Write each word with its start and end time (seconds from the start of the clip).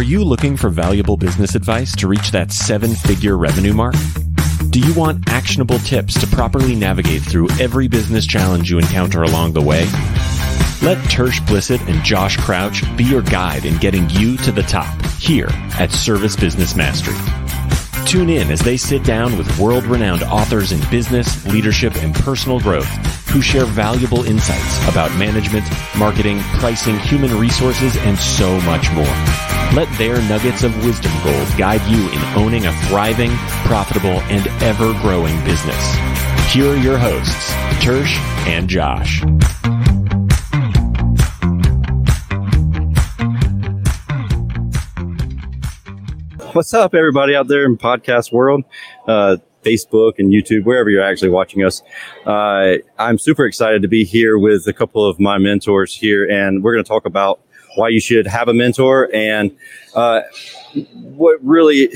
Are 0.00 0.12
you 0.12 0.24
looking 0.24 0.56
for 0.56 0.70
valuable 0.70 1.18
business 1.18 1.54
advice 1.54 1.94
to 1.96 2.08
reach 2.08 2.30
that 2.30 2.52
seven 2.52 2.94
figure 2.94 3.36
revenue 3.36 3.74
mark? 3.74 3.94
Do 4.70 4.80
you 4.80 4.94
want 4.94 5.28
actionable 5.28 5.78
tips 5.80 6.18
to 6.22 6.26
properly 6.26 6.74
navigate 6.74 7.20
through 7.20 7.50
every 7.60 7.86
business 7.86 8.24
challenge 8.24 8.70
you 8.70 8.78
encounter 8.78 9.24
along 9.24 9.52
the 9.52 9.60
way? 9.60 9.84
Let 10.80 10.96
Tersh 11.10 11.40
Blissett 11.40 11.86
and 11.86 12.02
Josh 12.02 12.38
Crouch 12.38 12.82
be 12.96 13.04
your 13.04 13.20
guide 13.20 13.66
in 13.66 13.76
getting 13.76 14.08
you 14.08 14.38
to 14.38 14.50
the 14.50 14.62
top 14.62 15.04
here 15.20 15.50
at 15.78 15.90
Service 15.92 16.34
Business 16.34 16.74
Mastery. 16.74 17.49
Tune 18.06 18.30
in 18.30 18.50
as 18.50 18.60
they 18.60 18.76
sit 18.76 19.04
down 19.04 19.38
with 19.38 19.58
world 19.58 19.84
renowned 19.84 20.22
authors 20.24 20.72
in 20.72 20.80
business, 20.90 21.46
leadership, 21.46 21.94
and 21.96 22.14
personal 22.14 22.58
growth 22.60 22.88
who 23.28 23.40
share 23.40 23.64
valuable 23.64 24.24
insights 24.24 24.88
about 24.88 25.16
management, 25.16 25.64
marketing, 25.96 26.40
pricing, 26.58 26.98
human 26.98 27.32
resources, 27.38 27.96
and 27.98 28.18
so 28.18 28.60
much 28.62 28.90
more. 28.92 29.04
Let 29.72 29.88
their 29.98 30.20
nuggets 30.28 30.64
of 30.64 30.84
wisdom 30.84 31.12
gold 31.22 31.48
guide 31.56 31.82
you 31.88 32.08
in 32.10 32.18
owning 32.36 32.66
a 32.66 32.72
thriving, 32.88 33.30
profitable, 33.64 34.20
and 34.28 34.48
ever 34.62 34.92
growing 35.00 35.38
business. 35.44 35.94
Here 36.52 36.72
are 36.72 36.76
your 36.76 36.98
hosts, 36.98 37.52
Tersh 37.84 38.16
and 38.48 38.68
Josh. 38.68 39.22
What's 46.52 46.74
up, 46.74 46.96
everybody 46.96 47.36
out 47.36 47.46
there 47.46 47.64
in 47.64 47.76
podcast 47.76 48.32
world, 48.32 48.64
uh, 49.06 49.36
Facebook 49.62 50.14
and 50.18 50.32
YouTube, 50.32 50.64
wherever 50.64 50.90
you're 50.90 51.02
actually 51.02 51.28
watching 51.28 51.62
us? 51.62 51.80
Uh, 52.26 52.78
I'm 52.98 53.18
super 53.18 53.44
excited 53.44 53.82
to 53.82 53.88
be 53.88 54.04
here 54.04 54.36
with 54.36 54.66
a 54.66 54.72
couple 54.72 55.04
of 55.06 55.20
my 55.20 55.38
mentors 55.38 55.94
here, 55.94 56.28
and 56.28 56.64
we're 56.64 56.72
going 56.72 56.82
to 56.82 56.88
talk 56.88 57.04
about 57.04 57.38
why 57.76 57.90
you 57.90 58.00
should 58.00 58.26
have 58.26 58.48
a 58.48 58.54
mentor 58.54 59.08
and 59.14 59.56
uh, 59.94 60.22
what 60.94 61.38
really 61.44 61.88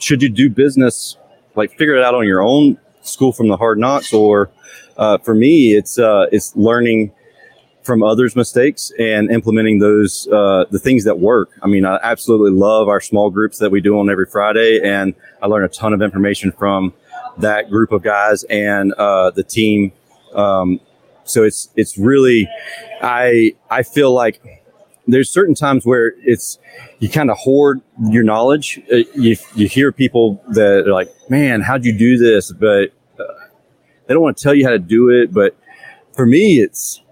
should 0.00 0.22
you 0.22 0.30
do 0.30 0.48
business 0.48 1.18
like 1.54 1.70
figure 1.72 1.96
it 1.96 2.02
out 2.02 2.14
on 2.14 2.26
your 2.26 2.40
own 2.40 2.78
school 3.02 3.30
from 3.30 3.48
the 3.48 3.58
hard 3.58 3.78
knocks 3.78 4.14
or 4.14 4.50
uh, 4.96 5.18
for 5.18 5.34
me 5.34 5.74
it's 5.74 5.98
uh, 5.98 6.24
it's 6.32 6.56
learning 6.56 7.12
from 7.82 8.02
others 8.02 8.36
mistakes 8.36 8.92
and 8.98 9.30
implementing 9.30 9.78
those 9.78 10.28
uh, 10.28 10.64
the 10.70 10.78
things 10.78 11.04
that 11.04 11.18
work 11.18 11.50
i 11.62 11.66
mean 11.66 11.84
i 11.84 11.98
absolutely 12.02 12.50
love 12.50 12.88
our 12.88 13.00
small 13.00 13.30
groups 13.30 13.58
that 13.58 13.70
we 13.70 13.80
do 13.80 13.98
on 13.98 14.10
every 14.10 14.26
friday 14.26 14.80
and 14.82 15.14
i 15.42 15.46
learn 15.46 15.64
a 15.64 15.68
ton 15.68 15.92
of 15.92 16.02
information 16.02 16.52
from 16.52 16.92
that 17.38 17.70
group 17.70 17.92
of 17.92 18.02
guys 18.02 18.44
and 18.44 18.92
uh, 18.94 19.30
the 19.30 19.42
team 19.42 19.92
um, 20.34 20.80
so 21.24 21.42
it's 21.44 21.68
it's 21.76 21.98
really 21.98 22.48
i 23.02 23.52
i 23.70 23.82
feel 23.82 24.12
like 24.12 24.62
there's 25.06 25.30
certain 25.30 25.54
times 25.54 25.84
where 25.84 26.14
it's 26.18 26.58
you 27.00 27.08
kind 27.08 27.30
of 27.30 27.36
hoard 27.38 27.80
your 28.10 28.22
knowledge. 28.22 28.80
Uh, 28.90 28.98
you, 29.14 29.36
you 29.54 29.68
hear 29.68 29.92
people 29.92 30.42
that 30.50 30.86
are 30.86 30.92
like, 30.92 31.08
"Man, 31.28 31.60
how'd 31.60 31.84
you 31.84 31.96
do 31.96 32.16
this?" 32.16 32.52
But 32.52 32.92
uh, 33.18 33.24
they 34.06 34.14
don't 34.14 34.22
want 34.22 34.36
to 34.36 34.42
tell 34.42 34.54
you 34.54 34.64
how 34.64 34.70
to 34.70 34.78
do 34.78 35.10
it. 35.10 35.32
But 35.32 35.56
for 36.14 36.26
me, 36.26 36.60
it's 36.60 37.02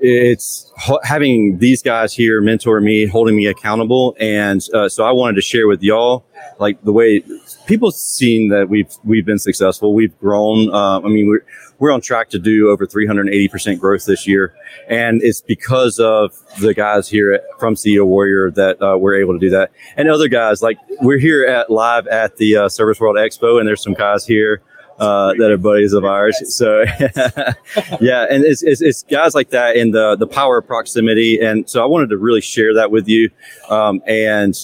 it's 0.00 0.72
having 1.02 1.58
these 1.58 1.82
guys 1.82 2.14
here 2.14 2.40
mentor 2.40 2.80
me, 2.80 3.06
holding 3.06 3.36
me 3.36 3.46
accountable, 3.46 4.16
and 4.20 4.62
uh, 4.74 4.88
so 4.88 5.04
I 5.04 5.12
wanted 5.12 5.34
to 5.36 5.42
share 5.42 5.66
with 5.66 5.82
y'all 5.82 6.24
like 6.58 6.82
the 6.82 6.92
way 6.92 7.22
people 7.66 7.90
seen 7.90 8.48
that 8.48 8.68
we've 8.68 8.92
we've 9.04 9.26
been 9.26 9.38
successful. 9.38 9.94
We've 9.94 10.16
grown. 10.18 10.72
Uh, 10.72 11.00
I 11.00 11.08
mean, 11.08 11.28
we're 11.28 11.44
we're 11.78 11.92
on 11.92 12.00
track 12.00 12.28
to 12.30 12.38
do 12.38 12.70
over 12.70 12.86
380 12.86 13.48
percent 13.48 13.80
growth 13.80 14.04
this 14.04 14.26
year, 14.26 14.54
and 14.88 15.22
it's 15.22 15.40
because 15.40 15.98
of 15.98 16.32
the 16.60 16.74
guys 16.74 17.08
here 17.08 17.40
from 17.58 17.74
CEO 17.74 18.06
Warrior 18.06 18.50
that 18.52 18.80
uh, 18.82 18.96
we're 18.98 19.16
able 19.16 19.34
to 19.34 19.40
do 19.40 19.50
that, 19.50 19.70
and 19.96 20.08
other 20.08 20.28
guys 20.28 20.62
like 20.62 20.78
we're 21.00 21.18
here 21.18 21.44
at 21.44 21.70
live 21.70 22.06
at 22.08 22.36
the 22.36 22.56
uh, 22.56 22.68
Service 22.68 23.00
World 23.00 23.16
Expo, 23.16 23.58
and 23.58 23.68
there's 23.68 23.82
some 23.82 23.94
guys 23.94 24.26
here 24.26 24.62
uh, 24.98 25.34
that 25.34 25.50
are 25.50 25.56
buddies 25.56 25.92
of 25.92 26.04
ours. 26.04 26.36
So 26.54 26.80
yeah, 28.00 28.26
and 28.30 28.44
it's, 28.44 28.62
it's, 28.62 28.80
it's, 28.80 29.02
guys 29.04 29.34
like 29.34 29.50
that 29.50 29.76
and 29.76 29.94
the, 29.94 30.16
the 30.16 30.26
power 30.26 30.58
of 30.58 30.66
proximity. 30.66 31.40
And 31.40 31.68
so 31.68 31.82
I 31.82 31.86
wanted 31.86 32.10
to 32.10 32.18
really 32.18 32.40
share 32.40 32.74
that 32.74 32.90
with 32.90 33.08
you. 33.08 33.30
Um, 33.68 34.02
and, 34.06 34.54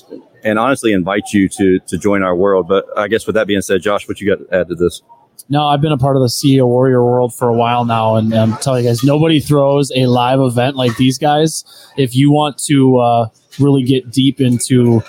and 0.42 0.58
honestly 0.58 0.92
invite 0.92 1.32
you 1.32 1.48
to, 1.48 1.78
to 1.80 1.98
join 1.98 2.22
our 2.22 2.36
world. 2.36 2.68
But 2.68 2.86
I 2.96 3.08
guess 3.08 3.26
with 3.26 3.34
that 3.34 3.46
being 3.46 3.62
said, 3.62 3.82
Josh, 3.82 4.06
what 4.06 4.20
you 4.20 4.36
got 4.36 4.44
to 4.44 4.54
add 4.54 4.68
to 4.68 4.74
this? 4.74 5.02
No, 5.48 5.66
I've 5.66 5.80
been 5.80 5.92
a 5.92 5.98
part 5.98 6.16
of 6.16 6.22
the 6.22 6.28
CEO 6.28 6.66
Warrior 6.66 7.04
world 7.04 7.34
for 7.34 7.48
a 7.48 7.54
while 7.54 7.84
now, 7.84 8.14
and 8.16 8.32
I'm 8.32 8.56
telling 8.58 8.84
you 8.84 8.90
guys, 8.90 9.04
nobody 9.04 9.40
throws 9.40 9.92
a 9.94 10.06
live 10.06 10.40
event 10.40 10.74
like 10.76 10.96
these 10.96 11.18
guys. 11.18 11.64
If 11.98 12.14
you 12.14 12.30
want 12.30 12.56
to 12.64 12.96
uh, 12.96 13.28
really 13.58 13.82
get 13.82 14.10
deep 14.10 14.40
into 14.40 15.02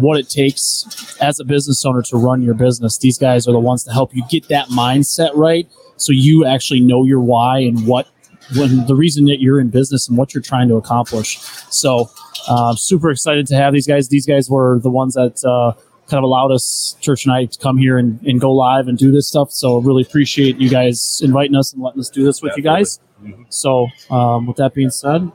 what 0.00 0.18
it 0.18 0.28
takes 0.28 1.16
as 1.20 1.40
a 1.40 1.44
business 1.44 1.84
owner 1.84 2.02
to 2.02 2.16
run 2.16 2.42
your 2.42 2.54
business. 2.54 2.98
These 2.98 3.18
guys 3.18 3.46
are 3.48 3.52
the 3.52 3.60
ones 3.60 3.84
to 3.84 3.92
help 3.92 4.14
you 4.14 4.24
get 4.28 4.48
that 4.48 4.68
mindset 4.68 5.34
right 5.34 5.68
so 5.96 6.12
you 6.12 6.44
actually 6.44 6.80
know 6.80 7.04
your 7.04 7.20
why 7.20 7.58
and 7.60 7.86
what 7.86 8.08
when 8.56 8.86
the 8.86 8.94
reason 8.94 9.24
that 9.26 9.40
you're 9.40 9.58
in 9.58 9.70
business 9.70 10.08
and 10.08 10.16
what 10.16 10.34
you're 10.34 10.42
trying 10.42 10.68
to 10.68 10.76
accomplish. 10.76 11.38
So, 11.70 12.10
uh, 12.48 12.74
super 12.76 13.10
excited 13.10 13.46
to 13.48 13.56
have 13.56 13.72
these 13.72 13.86
guys. 13.86 14.08
These 14.08 14.26
guys 14.26 14.48
were 14.48 14.78
the 14.78 14.90
ones 14.90 15.14
that 15.14 15.44
uh, 15.44 15.72
kind 16.08 16.18
of 16.18 16.24
allowed 16.24 16.52
us, 16.52 16.96
Tersh 17.02 17.24
and 17.24 17.32
I, 17.32 17.46
to 17.46 17.58
come 17.58 17.76
here 17.76 17.98
and, 17.98 18.22
and 18.22 18.40
go 18.40 18.52
live 18.52 18.86
and 18.86 18.96
do 18.96 19.10
this 19.10 19.26
stuff. 19.26 19.50
So, 19.50 19.78
really 19.78 20.02
appreciate 20.02 20.58
you 20.58 20.68
guys 20.68 21.20
inviting 21.24 21.56
us 21.56 21.72
and 21.72 21.82
letting 21.82 22.00
us 22.00 22.08
do 22.08 22.24
this 22.24 22.40
with 22.40 22.52
Absolutely. 22.52 22.70
you 22.70 22.76
guys. 22.76 23.00
Mm-hmm. 23.22 23.42
So, 23.48 23.88
um, 24.10 24.46
with 24.46 24.58
that 24.58 24.74
being 24.74 24.90
said, 24.90 25.30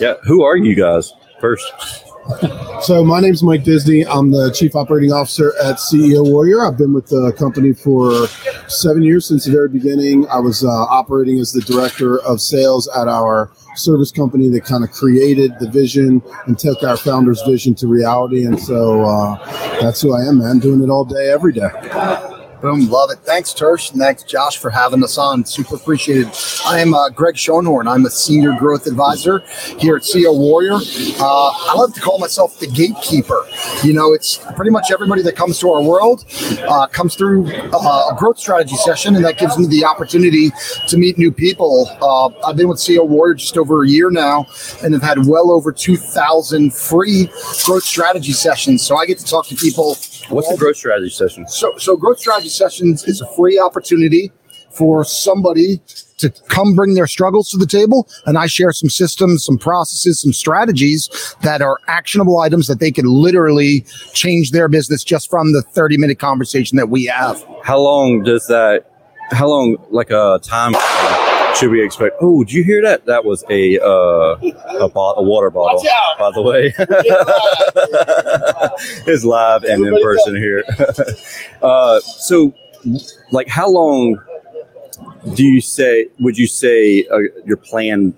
yeah, 0.00 0.14
who 0.24 0.42
are 0.42 0.56
you 0.56 0.74
guys 0.74 1.12
first? 1.40 1.72
So 2.82 3.04
my 3.04 3.20
name 3.20 3.32
is 3.32 3.42
Mike 3.42 3.64
Disney. 3.64 4.06
I'm 4.06 4.30
the 4.30 4.50
chief 4.52 4.74
operating 4.74 5.12
officer 5.12 5.52
at 5.62 5.76
CEO 5.76 6.24
Warrior. 6.24 6.64
I've 6.64 6.76
been 6.76 6.92
with 6.92 7.06
the 7.06 7.32
company 7.38 7.72
for 7.72 8.26
seven 8.68 9.02
years 9.02 9.26
since 9.26 9.44
the 9.44 9.52
very 9.52 9.68
beginning. 9.68 10.26
I 10.28 10.38
was 10.38 10.64
uh, 10.64 10.68
operating 10.68 11.38
as 11.38 11.52
the 11.52 11.60
director 11.60 12.20
of 12.22 12.40
sales 12.40 12.88
at 12.88 13.08
our 13.08 13.50
service 13.76 14.10
company 14.10 14.48
that 14.50 14.64
kind 14.64 14.84
of 14.84 14.90
created 14.90 15.52
the 15.60 15.68
vision 15.70 16.22
and 16.46 16.58
took 16.58 16.82
our 16.82 16.96
founder's 16.96 17.42
vision 17.42 17.74
to 17.76 17.86
reality. 17.86 18.44
And 18.44 18.60
so 18.60 19.02
uh, 19.02 19.80
that's 19.80 20.00
who 20.00 20.14
I 20.14 20.22
am, 20.22 20.38
man. 20.38 20.58
Doing 20.58 20.82
it 20.82 20.90
all 20.90 21.04
day, 21.04 21.30
every 21.30 21.52
day. 21.52 21.68
Boom, 22.60 22.90
love 22.90 23.10
it. 23.10 23.18
Thanks, 23.20 23.54
Tersh. 23.54 23.90
And 23.92 24.00
thanks, 24.00 24.22
Josh, 24.22 24.58
for 24.58 24.68
having 24.68 25.02
us 25.02 25.16
on. 25.16 25.46
Super 25.46 25.76
appreciated. 25.76 26.28
I 26.66 26.80
am 26.80 26.92
uh, 26.92 27.08
Gregg 27.08 27.36
Schonhorn. 27.36 27.90
I'm 27.90 28.04
a 28.04 28.10
senior 28.10 28.54
growth 28.58 28.86
advisor 28.86 29.38
here 29.78 29.96
at 29.96 30.02
CEO 30.02 30.36
Warrior. 30.36 30.74
Uh, 30.74 31.50
I 31.54 31.74
love 31.74 31.94
to 31.94 32.00
call 32.02 32.18
myself 32.18 32.58
the 32.58 32.66
gatekeeper. 32.66 33.46
You 33.82 33.94
know, 33.94 34.12
it's 34.12 34.36
pretty 34.56 34.70
much 34.70 34.90
everybody 34.92 35.22
that 35.22 35.36
comes 35.36 35.58
to 35.60 35.70
our 35.70 35.82
world 35.82 36.26
uh, 36.68 36.86
comes 36.88 37.14
through 37.14 37.50
uh, 37.50 38.12
a 38.12 38.16
growth 38.18 38.38
strategy 38.38 38.76
session, 38.76 39.16
and 39.16 39.24
that 39.24 39.38
gives 39.38 39.56
me 39.56 39.66
the 39.66 39.86
opportunity 39.86 40.50
to 40.88 40.98
meet 40.98 41.16
new 41.16 41.32
people. 41.32 41.88
Uh, 42.02 42.28
I've 42.46 42.56
been 42.56 42.68
with 42.68 42.78
CEO 42.78 43.08
Warrior 43.08 43.34
just 43.36 43.56
over 43.56 43.84
a 43.84 43.88
year 43.88 44.10
now, 44.10 44.46
and 44.84 44.92
have 44.92 45.02
had 45.02 45.26
well 45.26 45.50
over 45.50 45.72
2,000 45.72 46.74
free 46.74 47.30
growth 47.64 47.84
strategy 47.84 48.32
sessions. 48.32 48.82
So 48.82 48.96
I 48.96 49.06
get 49.06 49.18
to 49.18 49.24
talk 49.24 49.46
to 49.46 49.56
people 49.56 49.96
What's 50.30 50.48
the 50.50 50.56
growth 50.56 50.76
strategy 50.76 51.10
session? 51.10 51.46
So, 51.48 51.76
so 51.76 51.96
growth 51.96 52.20
strategy 52.20 52.48
sessions 52.48 53.04
is 53.04 53.20
a 53.20 53.26
free 53.34 53.58
opportunity 53.58 54.30
for 54.70 55.04
somebody 55.04 55.80
to 56.18 56.30
come 56.48 56.74
bring 56.74 56.94
their 56.94 57.06
struggles 57.06 57.50
to 57.50 57.56
the 57.56 57.66
table 57.66 58.08
and 58.26 58.38
I 58.38 58.46
share 58.46 58.72
some 58.72 58.88
systems, 58.90 59.44
some 59.44 59.58
processes, 59.58 60.20
some 60.20 60.32
strategies 60.32 61.34
that 61.42 61.62
are 61.62 61.78
actionable 61.88 62.38
items 62.38 62.68
that 62.68 62.78
they 62.78 62.92
can 62.92 63.06
literally 63.06 63.84
change 64.12 64.52
their 64.52 64.68
business 64.68 65.02
just 65.02 65.28
from 65.28 65.52
the 65.52 65.62
30 65.62 65.98
minute 65.98 66.18
conversation 66.18 66.76
that 66.76 66.88
we 66.88 67.06
have. 67.06 67.44
How 67.64 67.80
long 67.80 68.22
does 68.22 68.46
that 68.46 68.86
how 69.32 69.48
long 69.48 69.76
like 69.90 70.10
a 70.10 70.38
time 70.42 70.74
should 71.56 71.70
we 71.70 71.84
expect? 71.84 72.16
Oh, 72.20 72.44
did 72.44 72.52
you 72.52 72.64
hear 72.64 72.82
that? 72.82 73.06
That 73.06 73.24
was 73.24 73.44
a 73.50 73.78
uh, 73.78 74.84
a, 74.84 74.88
bo- 74.88 75.14
a 75.14 75.22
water 75.22 75.50
bottle, 75.50 75.82
by 76.18 76.30
the 76.32 76.42
way. 76.42 76.74
it's 79.06 79.24
live 79.24 79.64
and 79.64 79.86
in 79.86 80.02
person 80.02 80.36
here. 80.36 80.64
uh, 81.62 82.00
so, 82.00 82.54
like, 83.30 83.48
how 83.48 83.68
long 83.68 84.20
do 85.34 85.44
you 85.44 85.60
say? 85.60 86.06
Would 86.20 86.38
you 86.38 86.46
say 86.46 87.06
uh, 87.12 87.18
your 87.44 87.56
plan 87.56 88.16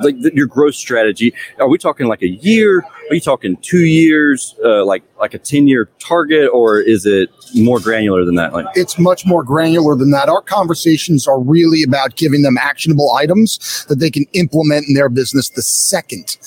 like 0.00 0.20
the, 0.20 0.32
your 0.34 0.46
growth 0.46 0.74
strategy 0.74 1.34
are 1.58 1.68
we 1.68 1.78
talking 1.78 2.06
like 2.06 2.22
a 2.22 2.28
year 2.28 2.84
are 3.10 3.14
you 3.14 3.20
talking 3.20 3.56
two 3.58 3.84
years 3.84 4.54
uh, 4.64 4.84
like 4.84 5.02
like 5.18 5.34
a 5.34 5.38
10 5.38 5.66
year 5.66 5.88
target 5.98 6.48
or 6.52 6.80
is 6.80 7.06
it 7.06 7.30
more 7.54 7.80
granular 7.80 8.24
than 8.24 8.34
that 8.34 8.52
like 8.52 8.66
it's 8.74 8.98
much 8.98 9.24
more 9.26 9.42
granular 9.42 9.94
than 9.94 10.10
that 10.10 10.28
our 10.28 10.42
conversations 10.42 11.26
are 11.26 11.40
really 11.40 11.82
about 11.82 12.16
giving 12.16 12.42
them 12.42 12.58
actionable 12.58 13.12
items 13.12 13.86
that 13.88 13.96
they 13.96 14.10
can 14.10 14.24
implement 14.32 14.86
in 14.88 14.94
their 14.94 15.08
business 15.08 15.50
the 15.50 15.62
second 15.62 16.38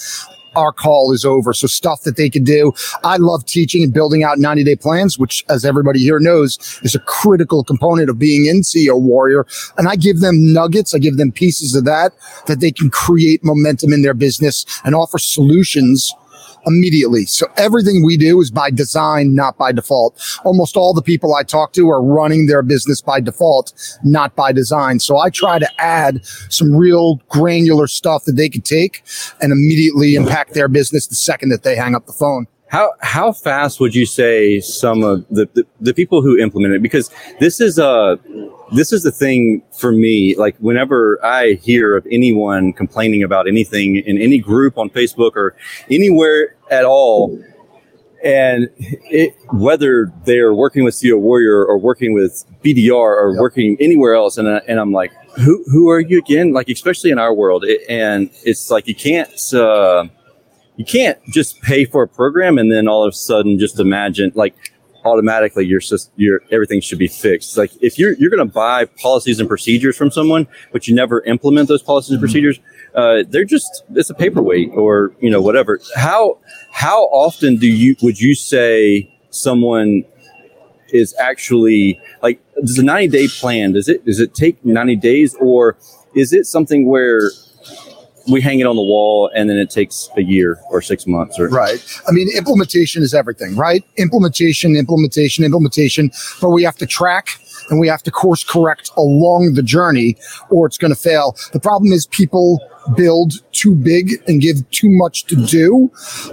our 0.55 0.71
call 0.71 1.13
is 1.13 1.25
over. 1.25 1.53
So 1.53 1.67
stuff 1.67 2.01
that 2.03 2.17
they 2.17 2.29
can 2.29 2.43
do. 2.43 2.73
I 3.03 3.17
love 3.17 3.45
teaching 3.45 3.83
and 3.83 3.93
building 3.93 4.23
out 4.23 4.37
90 4.39 4.63
day 4.63 4.75
plans, 4.75 5.17
which 5.17 5.43
as 5.49 5.65
everybody 5.65 5.99
here 5.99 6.19
knows 6.19 6.57
is 6.83 6.95
a 6.95 6.99
critical 6.99 7.63
component 7.63 8.09
of 8.09 8.19
being 8.19 8.45
in 8.45 8.61
CEO 8.61 8.99
Warrior. 8.99 9.45
And 9.77 9.87
I 9.87 9.95
give 9.95 10.19
them 10.19 10.53
nuggets. 10.53 10.93
I 10.93 10.99
give 10.99 11.17
them 11.17 11.31
pieces 11.31 11.75
of 11.75 11.85
that 11.85 12.13
that 12.47 12.59
they 12.59 12.71
can 12.71 12.89
create 12.89 13.43
momentum 13.43 13.93
in 13.93 14.01
their 14.01 14.13
business 14.13 14.65
and 14.83 14.95
offer 14.95 15.17
solutions 15.17 16.13
immediately. 16.65 17.25
So 17.25 17.47
everything 17.57 18.03
we 18.05 18.17
do 18.17 18.39
is 18.41 18.51
by 18.51 18.71
design, 18.71 19.35
not 19.35 19.57
by 19.57 19.71
default. 19.71 20.19
Almost 20.43 20.77
all 20.77 20.93
the 20.93 21.01
people 21.01 21.33
I 21.33 21.43
talk 21.43 21.73
to 21.73 21.89
are 21.89 22.03
running 22.03 22.47
their 22.47 22.61
business 22.61 23.01
by 23.01 23.19
default, 23.19 23.73
not 24.03 24.35
by 24.35 24.51
design. 24.51 24.99
So 24.99 25.17
I 25.17 25.29
try 25.29 25.59
to 25.59 25.81
add 25.81 26.25
some 26.49 26.75
real 26.75 27.15
granular 27.29 27.87
stuff 27.87 28.23
that 28.25 28.33
they 28.33 28.49
could 28.49 28.65
take 28.65 29.03
and 29.41 29.51
immediately 29.51 30.15
impact 30.15 30.53
their 30.53 30.67
business 30.67 31.07
the 31.07 31.15
second 31.15 31.49
that 31.49 31.63
they 31.63 31.75
hang 31.75 31.95
up 31.95 32.05
the 32.05 32.13
phone. 32.13 32.47
How 32.69 32.93
how 33.01 33.31
fast 33.31 33.79
would 33.79 33.95
you 33.95 34.05
say 34.05 34.59
some 34.59 35.03
of 35.03 35.27
the, 35.29 35.49
the, 35.53 35.65
the 35.81 35.93
people 35.93 36.21
who 36.21 36.37
implement 36.37 36.75
it? 36.75 36.83
Because 36.83 37.09
this 37.39 37.59
is 37.59 37.79
a 37.79 38.19
this 38.71 38.93
is 38.93 39.01
the 39.01 39.11
thing 39.11 39.63
for 39.77 39.91
me. 39.91 40.35
Like 40.35 40.55
whenever 40.57 41.19
I 41.25 41.53
hear 41.53 41.97
of 41.97 42.05
anyone 42.11 42.73
complaining 42.73 43.23
about 43.23 43.47
anything 43.47 43.95
in 43.97 44.19
any 44.19 44.37
group 44.37 44.77
on 44.77 44.91
Facebook 44.91 45.31
or 45.35 45.55
anywhere 45.89 46.55
at 46.69 46.85
all, 46.85 47.43
and 48.23 48.69
it, 48.77 49.35
whether 49.51 50.13
they're 50.25 50.53
working 50.53 50.83
with 50.83 50.93
CEO 50.93 51.19
Warrior 51.19 51.65
or 51.65 51.79
working 51.79 52.13
with 52.13 52.45
BDR 52.63 52.91
or 52.91 53.31
yep. 53.31 53.41
working 53.41 53.77
anywhere 53.79 54.13
else, 54.13 54.37
and 54.37 54.47
I, 54.47 54.61
and 54.67 54.79
I'm 54.79 54.91
like, 54.91 55.11
who 55.37 55.63
who 55.71 55.89
are 55.89 55.99
you 55.99 56.19
again? 56.19 56.53
Like 56.53 56.69
especially 56.69 57.09
in 57.09 57.17
our 57.17 57.33
world, 57.33 57.63
it, 57.63 57.81
and 57.89 58.29
it's 58.43 58.69
like 58.69 58.87
you 58.87 58.95
can't. 58.95 59.31
Uh, 59.53 60.09
you 60.79 60.85
can't 60.85 61.21
just 61.25 61.61
pay 61.61 61.83
for 61.83 62.03
a 62.03 62.07
program 62.07 62.57
and 62.57 62.71
then 62.71 62.87
all 62.87 63.03
of 63.03 63.09
a 63.09 63.15
sudden 63.15 63.59
just 63.59 63.81
imagine 63.81 64.31
like 64.33 64.55
automatically 65.03 65.65
your 65.65 65.81
just 65.81 66.09
your 66.15 66.39
everything 66.51 66.79
should 66.79 66.97
be 66.97 67.07
fixed. 67.09 67.57
Like 67.57 67.71
if 67.81 67.99
you're 67.99 68.13
you're 68.13 68.29
going 68.29 68.47
to 68.47 68.53
buy 68.53 68.85
policies 68.85 69.41
and 69.41 69.49
procedures 69.49 69.97
from 69.97 70.09
someone, 70.09 70.47
but 70.71 70.87
you 70.87 70.95
never 70.95 71.21
implement 71.25 71.67
those 71.67 71.81
policies 71.81 72.11
and 72.11 72.19
mm-hmm. 72.19 72.23
procedures, 72.23 72.59
uh, 72.95 73.23
they're 73.27 73.43
just 73.43 73.83
it's 73.93 74.09
a 74.09 74.13
paperweight 74.13 74.71
or 74.73 75.11
you 75.19 75.29
know 75.29 75.41
whatever. 75.41 75.81
How 75.97 76.37
how 76.71 77.07
often 77.07 77.57
do 77.57 77.67
you 77.67 77.97
would 78.01 78.17
you 78.17 78.33
say 78.33 79.13
someone 79.31 80.05
is 80.93 81.13
actually 81.19 81.99
like 82.23 82.41
does 82.61 82.79
a 82.79 82.83
90 82.83 83.09
day 83.09 83.27
plan 83.27 83.73
does 83.73 83.89
it 83.89 84.05
does 84.05 84.19
it 84.19 84.33
take 84.33 84.63
90 84.65 84.95
days 84.95 85.35
or 85.35 85.77
is 86.15 86.33
it 86.33 86.45
something 86.45 86.87
where 86.87 87.29
we 88.29 88.41
hang 88.41 88.59
it 88.59 88.67
on 88.67 88.75
the 88.75 88.81
wall 88.81 89.29
and 89.35 89.49
then 89.49 89.57
it 89.57 89.69
takes 89.69 90.09
a 90.17 90.21
year 90.21 90.59
or 90.69 90.81
six 90.81 91.07
months 91.07 91.39
or 91.39 91.49
right. 91.49 91.83
I 92.07 92.11
mean 92.11 92.29
implementation 92.35 93.03
is 93.03 93.13
everything 93.13 93.55
right? 93.55 93.83
Implementation 93.97 94.75
implementation 94.75 95.43
implementation 95.43 96.11
but 96.41 96.49
we 96.49 96.63
have 96.63 96.75
to 96.77 96.85
track 96.85 97.39
and 97.69 97.79
we 97.79 97.87
have 97.87 98.03
to 98.03 98.11
course 98.11 98.43
correct 98.43 98.91
along 98.97 99.53
the 99.53 99.63
journey 99.63 100.17
or 100.49 100.65
it's 100.65 100.77
going 100.77 100.93
to 100.93 100.99
fail. 100.99 101.35
The 101.53 101.59
problem 101.59 101.91
is 101.91 102.07
people 102.07 102.59
build 102.95 103.33
too 103.51 103.75
big 103.75 104.13
and 104.27 104.41
give 104.41 104.69
too 104.71 104.89
much 104.89 105.25
to 105.25 105.35
do. 105.35 105.91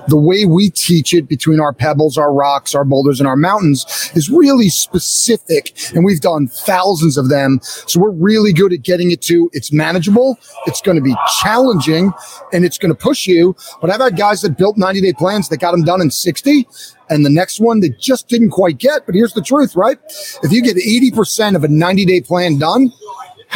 The 0.09 0.17
way 0.17 0.45
we 0.45 0.71
teach 0.71 1.15
it 1.15 1.29
between 1.29 1.61
our 1.61 1.73
pebbles, 1.73 2.17
our 2.17 2.33
rocks, 2.33 2.75
our 2.75 2.85
boulders, 2.85 3.21
and 3.21 3.29
our 3.29 3.37
mountains 3.37 4.11
is 4.15 4.31
really 4.31 4.69
specific. 4.69 5.77
And 5.95 6.05
we've 6.05 6.21
done 6.21 6.49
thousands 6.49 7.17
of 7.17 7.29
them. 7.29 7.61
So 7.63 8.01
we're 8.01 8.11
really 8.11 8.53
good 8.53 8.73
at 8.73 8.83
getting 8.83 9.11
it 9.11 9.23
to 9.23 9.51
it's 9.53 9.73
manageable, 9.73 10.39
it's 10.67 10.81
going 10.81 10.97
to 10.97 11.03
be 11.03 11.15
challenging, 11.41 12.13
and 12.53 12.65
it's 12.65 12.79
going 12.79 12.95
to 12.95 12.99
push 12.99 13.27
you. 13.27 13.57
But 13.81 13.91
I've 13.91 14.01
had 14.01 14.17
guys 14.17 14.43
that 14.43 14.57
built 14.57 14.77
90 14.77 15.01
day 15.01 15.13
plans 15.13 15.49
that 15.49 15.59
got 15.59 15.73
them 15.73 15.85
done 15.85 16.01
in 16.01 16.11
60 16.11 16.67
and 17.09 17.25
the 17.25 17.31
next 17.31 17.61
one 17.61 17.81
they 17.81 17.91
just 17.91 18.29
didn't 18.29 18.51
quite 18.51 18.79
get. 18.79 19.07
But 19.07 19.15
here's 19.15 19.33
the 19.33 19.43
truth, 19.43 19.77
right? 19.77 19.99
If 20.43 20.53
you 20.53 20.63
get 20.63 20.77
80% 20.77 21.57
of 21.57 21.65
a 21.65 21.69
90 21.69 22.05
day 22.05 22.21
plan 22.21 22.59
done, 22.59 22.93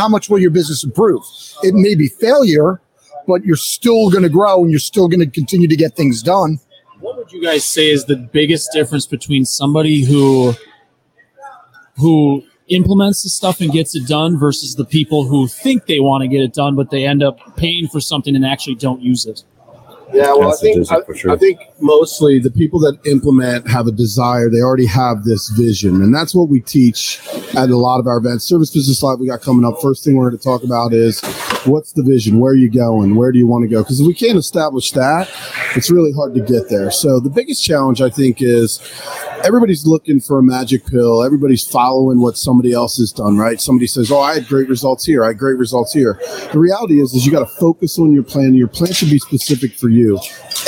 how 0.00 0.08
much 0.08 0.30
will 0.30 0.38
your 0.38 0.50
business 0.50 0.82
improve? 0.82 1.22
It 1.62 1.74
may 1.74 1.94
be 1.94 2.08
failure, 2.08 2.80
but 3.26 3.44
you're 3.44 3.56
still 3.56 4.08
going 4.08 4.22
to 4.22 4.30
grow 4.30 4.62
and 4.62 4.70
you're 4.70 4.80
still 4.80 5.08
going 5.08 5.20
to 5.20 5.26
continue 5.26 5.68
to 5.68 5.76
get 5.76 5.94
things 5.94 6.22
done. 6.22 6.58
What 7.00 7.18
would 7.18 7.30
you 7.30 7.42
guys 7.42 7.66
say 7.66 7.90
is 7.90 8.06
the 8.06 8.16
biggest 8.16 8.70
difference 8.72 9.06
between 9.06 9.44
somebody 9.44 10.02
who 10.02 10.54
who 11.98 12.42
implements 12.68 13.24
the 13.24 13.28
stuff 13.28 13.60
and 13.60 13.70
gets 13.72 13.94
it 13.94 14.06
done 14.06 14.38
versus 14.38 14.74
the 14.74 14.86
people 14.86 15.24
who 15.24 15.46
think 15.46 15.84
they 15.84 16.00
want 16.00 16.22
to 16.22 16.28
get 16.28 16.40
it 16.40 16.54
done 16.54 16.76
but 16.76 16.88
they 16.88 17.04
end 17.04 17.22
up 17.22 17.38
paying 17.56 17.86
for 17.88 18.00
something 18.00 18.34
and 18.34 18.46
actually 18.46 18.76
don't 18.76 19.02
use 19.02 19.26
it? 19.26 19.44
Yeah, 20.12 20.32
well, 20.34 20.52
I 20.52 20.56
think 20.56 20.90
I, 20.90 21.00
sure. 21.14 21.30
I, 21.30 21.36
think 21.36 21.60
mostly 21.80 22.38
the 22.38 22.50
people 22.50 22.80
that 22.80 22.98
implement 23.06 23.68
have 23.68 23.86
a 23.86 23.92
desire. 23.92 24.50
They 24.50 24.60
already 24.60 24.86
have 24.86 25.24
this 25.24 25.48
vision, 25.50 26.02
and 26.02 26.14
that's 26.14 26.34
what 26.34 26.48
we 26.48 26.60
teach 26.60 27.20
at 27.56 27.70
a 27.70 27.76
lot 27.76 28.00
of 28.00 28.06
our 28.06 28.18
events. 28.18 28.44
Service 28.44 28.70
Business 28.70 29.02
Live 29.02 29.20
we 29.20 29.28
got 29.28 29.40
coming 29.40 29.64
up. 29.64 29.80
First 29.80 30.04
thing 30.04 30.16
we're 30.16 30.28
going 30.28 30.38
to 30.38 30.44
talk 30.44 30.64
about 30.64 30.92
is 30.92 31.20
what's 31.64 31.92
the 31.92 32.02
vision? 32.02 32.38
Where 32.40 32.52
are 32.52 32.56
you 32.56 32.70
going? 32.70 33.14
Where 33.14 33.32
do 33.32 33.38
you 33.38 33.46
want 33.46 33.62
to 33.62 33.68
go? 33.68 33.82
Because 33.82 34.00
if 34.00 34.06
we 34.06 34.14
can't 34.14 34.38
establish 34.38 34.92
that, 34.92 35.30
it's 35.76 35.90
really 35.90 36.12
hard 36.12 36.34
to 36.34 36.40
get 36.40 36.68
there. 36.68 36.90
So 36.90 37.20
the 37.20 37.30
biggest 37.30 37.64
challenge 37.64 38.02
I 38.02 38.10
think 38.10 38.42
is 38.42 38.80
everybody's 39.44 39.86
looking 39.86 40.20
for 40.20 40.38
a 40.38 40.42
magic 40.42 40.86
pill. 40.86 41.22
Everybody's 41.22 41.66
following 41.66 42.20
what 42.20 42.36
somebody 42.36 42.72
else 42.72 42.98
has 42.98 43.12
done, 43.12 43.36
right? 43.36 43.60
Somebody 43.60 43.86
says, 43.86 44.10
"Oh, 44.10 44.20
I 44.20 44.34
had 44.34 44.46
great 44.46 44.68
results 44.68 45.04
here. 45.04 45.24
I 45.24 45.28
had 45.28 45.38
great 45.38 45.58
results 45.58 45.92
here." 45.92 46.18
The 46.52 46.58
reality 46.58 47.00
is, 47.00 47.14
is 47.14 47.26
you 47.26 47.32
got 47.32 47.40
to 47.40 47.54
focus 47.60 47.98
on 47.98 48.12
your 48.12 48.22
plan. 48.22 48.54
Your 48.54 48.68
plan 48.68 48.92
should 48.92 49.10
be 49.10 49.18
specific 49.18 49.74
for 49.74 49.88
you. 49.88 50.18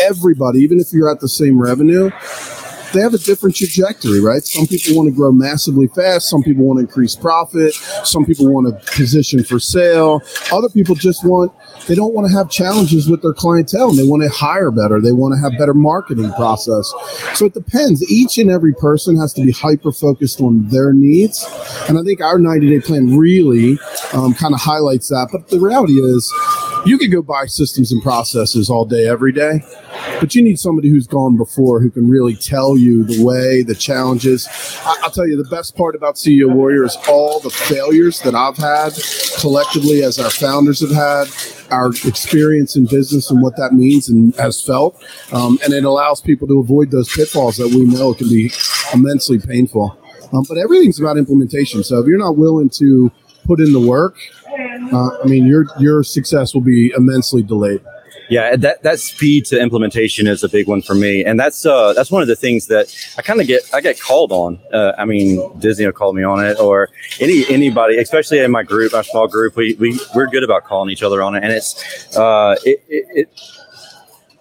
Everybody, 0.00 0.60
even 0.60 0.80
if 0.80 0.92
you're 0.92 1.10
at 1.10 1.20
the 1.20 1.28
same 1.28 1.60
revenue, 1.60 2.10
they 2.92 3.00
have 3.00 3.14
a 3.14 3.18
different 3.18 3.56
trajectory, 3.56 4.20
right? 4.20 4.42
Some 4.44 4.66
people 4.66 4.96
want 4.96 5.08
to 5.08 5.14
grow 5.14 5.32
massively 5.32 5.88
fast. 5.88 6.28
Some 6.28 6.42
people 6.42 6.64
want 6.64 6.78
to 6.78 6.86
increase 6.86 7.14
profit. 7.14 7.74
Some 8.04 8.24
people 8.24 8.52
want 8.52 8.68
to 8.68 8.92
position 8.92 9.44
for 9.44 9.58
sale. 9.58 10.20
Other 10.52 10.68
people 10.68 10.94
just 10.94 11.24
want, 11.24 11.52
they 11.86 11.94
don't 11.94 12.14
want 12.14 12.30
to 12.30 12.36
have 12.36 12.50
challenges 12.50 13.08
with 13.08 13.22
their 13.22 13.32
clientele 13.32 13.90
and 13.90 13.98
they 13.98 14.04
want 14.04 14.22
to 14.22 14.28
hire 14.28 14.70
better. 14.70 15.00
They 15.00 15.12
want 15.12 15.34
to 15.34 15.40
have 15.40 15.58
better 15.58 15.74
marketing 15.74 16.32
process. 16.34 16.92
So 17.34 17.46
it 17.46 17.54
depends. 17.54 18.02
Each 18.10 18.38
and 18.38 18.50
every 18.50 18.74
person 18.74 19.16
has 19.18 19.32
to 19.34 19.44
be 19.44 19.52
hyper 19.52 19.92
focused 19.92 20.40
on 20.40 20.68
their 20.68 20.92
needs. 20.92 21.46
And 21.88 21.98
I 21.98 22.02
think 22.02 22.20
our 22.20 22.38
90 22.38 22.68
day 22.68 22.80
plan 22.80 23.16
really 23.16 23.78
um, 24.12 24.34
kind 24.34 24.54
of 24.54 24.60
highlights 24.60 25.08
that. 25.08 25.28
But 25.32 25.48
the 25.48 25.60
reality 25.60 25.94
is, 25.94 26.32
you 26.84 26.98
could 26.98 27.12
go 27.12 27.22
buy 27.22 27.46
systems 27.46 27.92
and 27.92 28.02
processes 28.02 28.68
all 28.68 28.84
day, 28.84 29.06
every 29.06 29.32
day, 29.32 29.60
but 30.20 30.34
you 30.34 30.42
need 30.42 30.58
somebody 30.58 30.88
who's 30.88 31.06
gone 31.06 31.36
before 31.36 31.80
who 31.80 31.90
can 31.90 32.08
really 32.08 32.34
tell 32.34 32.76
you 32.76 33.04
the 33.04 33.22
way, 33.24 33.62
the 33.62 33.74
challenges. 33.74 34.48
I- 34.84 34.96
will 35.02 35.10
tell 35.10 35.26
you 35.26 35.36
the 35.36 35.48
best 35.48 35.76
part 35.76 35.94
about 35.94 36.16
CEO 36.16 36.48
Warrior 36.48 36.84
is 36.84 36.96
all 37.08 37.40
the 37.40 37.50
failures 37.50 38.20
that 38.22 38.34
I've 38.34 38.56
had 38.56 38.92
collectively 39.38 40.02
as 40.02 40.18
our 40.18 40.30
founders 40.30 40.80
have 40.80 40.90
had, 40.90 41.28
our 41.70 41.90
experience 41.90 42.76
in 42.76 42.86
business 42.86 43.30
and 43.30 43.42
what 43.42 43.56
that 43.56 43.72
means 43.72 44.08
and 44.08 44.34
has 44.36 44.60
felt. 44.62 45.02
Um, 45.32 45.58
and 45.64 45.72
it 45.72 45.84
allows 45.84 46.20
people 46.20 46.48
to 46.48 46.58
avoid 46.58 46.90
those 46.90 47.12
pitfalls 47.12 47.56
that 47.56 47.68
we 47.68 47.84
know 47.84 48.14
can 48.14 48.28
be 48.28 48.52
immensely 48.92 49.38
painful. 49.38 49.96
Um, 50.32 50.44
but 50.48 50.58
everything's 50.58 50.98
about 50.98 51.18
implementation. 51.18 51.84
So 51.84 52.00
if 52.00 52.06
you're 52.06 52.18
not 52.18 52.36
willing 52.36 52.70
to 52.70 53.12
put 53.44 53.60
in 53.60 53.72
the 53.72 53.80
work, 53.80 54.16
uh, 54.92 55.10
I 55.22 55.26
mean, 55.26 55.46
your 55.46 55.66
your 55.78 56.02
success 56.02 56.54
will 56.54 56.60
be 56.60 56.92
immensely 56.96 57.42
delayed. 57.42 57.80
Yeah, 58.28 58.56
that 58.56 58.82
that 58.82 58.98
speed 58.98 59.44
to 59.46 59.60
implementation 59.60 60.26
is 60.26 60.42
a 60.42 60.48
big 60.48 60.66
one 60.66 60.80
for 60.80 60.94
me, 60.94 61.24
and 61.24 61.38
that's 61.38 61.66
uh, 61.66 61.92
that's 61.92 62.10
one 62.10 62.22
of 62.22 62.28
the 62.28 62.36
things 62.36 62.66
that 62.68 62.94
I 63.18 63.22
kind 63.22 63.40
of 63.40 63.46
get 63.46 63.62
I 63.74 63.80
get 63.80 64.00
called 64.00 64.32
on. 64.32 64.58
Uh, 64.72 64.92
I 64.96 65.04
mean, 65.04 65.40
Disney 65.58 65.84
will 65.84 65.92
call 65.92 66.12
me 66.12 66.22
on 66.22 66.44
it, 66.44 66.58
or 66.58 66.88
any 67.20 67.44
anybody, 67.48 67.98
especially 67.98 68.38
in 68.38 68.50
my 68.50 68.62
group, 68.62 68.94
our 68.94 69.02
small 69.04 69.28
group. 69.28 69.56
We 69.56 69.74
we 69.74 70.00
we're 70.14 70.28
good 70.28 70.44
about 70.44 70.64
calling 70.64 70.90
each 70.90 71.02
other 71.02 71.22
on 71.22 71.34
it, 71.34 71.42
and 71.44 71.52
it's 71.52 72.16
uh, 72.16 72.56
it, 72.64 72.82
it, 72.88 73.06
it 73.10 73.40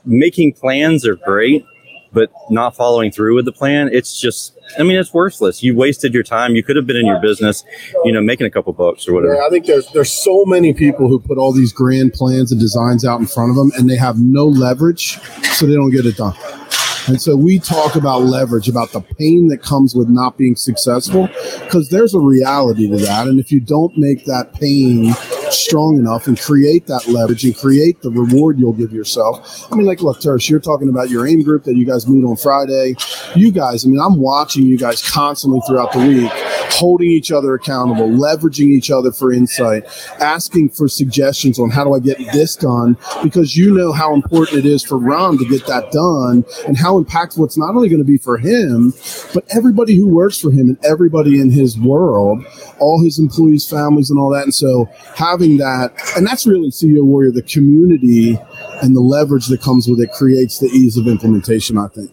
making 0.06 0.54
plans 0.54 1.06
are 1.06 1.16
great, 1.16 1.66
but 2.14 2.32
not 2.50 2.76
following 2.76 3.12
through 3.12 3.36
with 3.36 3.46
the 3.46 3.52
plan, 3.52 3.90
it's 3.92 4.20
just, 4.20 4.58
I 4.78 4.84
mean, 4.84 4.98
it's 4.98 5.14
worthless. 5.14 5.64
You 5.64 5.76
wasted 5.76 6.14
your 6.14 6.24
time. 6.24 6.56
You 6.56 6.64
could 6.64 6.76
have 6.76 6.86
been 6.86 6.98
in 6.98 7.06
your 7.06 7.20
business, 7.20 7.64
you 8.04 8.12
know, 8.12 8.22
making 8.22 8.48
a 8.48 8.52
couple 8.52 8.74
bucks 8.74 9.08
or 9.08 9.14
whatever. 9.14 9.36
Yeah, 9.36 9.46
I 9.46 9.50
think 9.50 9.66
there's 9.66 9.88
there's 9.92 10.12
so 10.12 10.46
many 10.46 10.74
people 10.74 11.08
who 11.08 11.20
put 11.20 11.38
all 11.38 11.54
these 11.54 11.74
grand 11.74 12.14
plans 12.14 12.52
and 12.52 12.60
designs 12.60 13.06
out 13.06 13.20
in 13.20 13.28
front 13.28 13.50
of 13.50 13.56
them, 13.56 13.72
and 13.78 13.90
they 13.90 13.98
have 13.98 14.20
no 14.20 14.46
leverage, 14.46 15.20
so 15.56 15.66
they 15.66 15.76
don't 15.76 15.92
get 15.92 16.06
it 16.06 16.18
done. 16.18 16.36
And 17.08 17.20
so 17.20 17.36
we 17.36 17.58
talk 17.58 17.96
about 17.96 18.22
leverage, 18.22 18.70
about 18.70 18.92
the 18.92 19.02
pain 19.02 19.48
that 19.48 19.64
comes 19.64 19.96
with 19.96 20.08
not 20.08 20.38
being 20.38 20.56
successful, 20.56 21.28
because 21.64 21.90
there's 21.90 22.14
a 22.14 22.20
reality 22.20 22.88
to 22.90 22.98
that. 22.98 23.28
And 23.28 23.40
if 23.40 23.52
you 23.52 23.60
don't 23.60 23.98
make 23.98 24.26
that 24.26 24.54
pain 24.54 25.14
strong 25.52 25.98
enough 25.98 26.28
and 26.28 26.40
create 26.40 26.88
that 26.88 27.08
leverage 27.08 27.44
and 27.44 27.56
create 27.58 28.02
the 28.02 28.10
reward 28.10 28.60
you'll 28.60 28.74
give 28.74 28.92
yourself. 28.92 29.72
I 29.72 29.76
mean, 29.76 29.86
like, 29.86 30.02
look, 30.02 30.20
Tersh, 30.20 30.50
you're 30.50 30.60
talking 30.60 30.90
about 30.90 31.10
your 31.10 31.28
AIM 31.28 31.44
group 31.44 31.64
that 31.64 31.76
you 31.76 31.86
guys 31.86 32.08
meet 32.08 32.24
on 32.24 32.36
Friday. 32.36 32.96
You 33.36 33.52
guys, 33.52 33.86
I 33.86 33.90
mean, 33.90 34.00
I'm 34.00 34.18
watching 34.20 34.66
you 34.66 34.78
guys 34.78 35.08
constantly 35.10 35.62
throughout 35.68 35.94
the 35.94 36.00
week, 36.00 36.32
holding 36.72 37.10
each 37.10 37.32
other 37.32 37.54
accountable, 37.54 38.08
leveraging 38.08 38.68
each 38.68 38.92
other 38.92 39.12
for 39.12 39.32
insight, 39.32 39.86
asking 40.20 40.70
for 40.70 40.88
suggestions 40.88 41.60
on 41.60 41.70
how 41.70 41.84
do 41.84 41.94
I 41.94 42.00
get 42.00 42.18
this 42.34 42.56
done, 42.56 42.98
because 43.24 43.56
you 43.58 43.74
know 43.74 43.92
how 43.92 44.14
important 44.14 44.60
it 44.60 44.66
is 44.66 44.84
for 44.84 44.98
Ron 44.98 45.38
to 45.38 45.46
get 45.46 45.66
that 45.68 45.92
done 45.92 46.46
and 46.68 46.78
how 46.78 47.02
impactful 47.02 47.44
it's 47.46 47.58
not 47.58 47.76
only 47.76 47.90
going 47.90 48.02
to 48.02 48.06
be 48.06 48.18
for 48.18 48.38
him, 48.38 48.94
but 49.34 49.44
everybody 49.56 49.96
who 49.96 50.08
works 50.08 50.40
for 50.40 50.52
him 50.52 50.70
and 50.70 50.86
everybody 50.86 51.40
in 51.40 51.50
his 51.50 51.80
world, 51.80 52.46
all 52.80 53.04
his 53.04 53.20
employees, 53.20 53.68
families, 53.68 54.10
and 54.10 54.20
all 54.20 54.30
that. 54.30 54.44
And 54.44 54.54
so 54.54 54.90
having 55.16 55.41
that, 55.58 55.94
and 56.16 56.26
that's 56.26 56.46
really 56.48 56.70
CEO 56.70 57.04
Warrior, 57.04 57.32
the 57.32 57.42
community 57.42 58.40
and 58.82 58.96
the 58.96 59.02
leverage 59.02 59.48
that 59.48 59.62
comes 59.62 59.88
with 59.88 60.00
it 60.00 60.12
creates 60.12 60.60
the 60.60 60.68
ease 60.68 60.98
of 60.98 61.08
implementation. 61.08 61.78
I 61.78 61.88
think. 61.88 62.12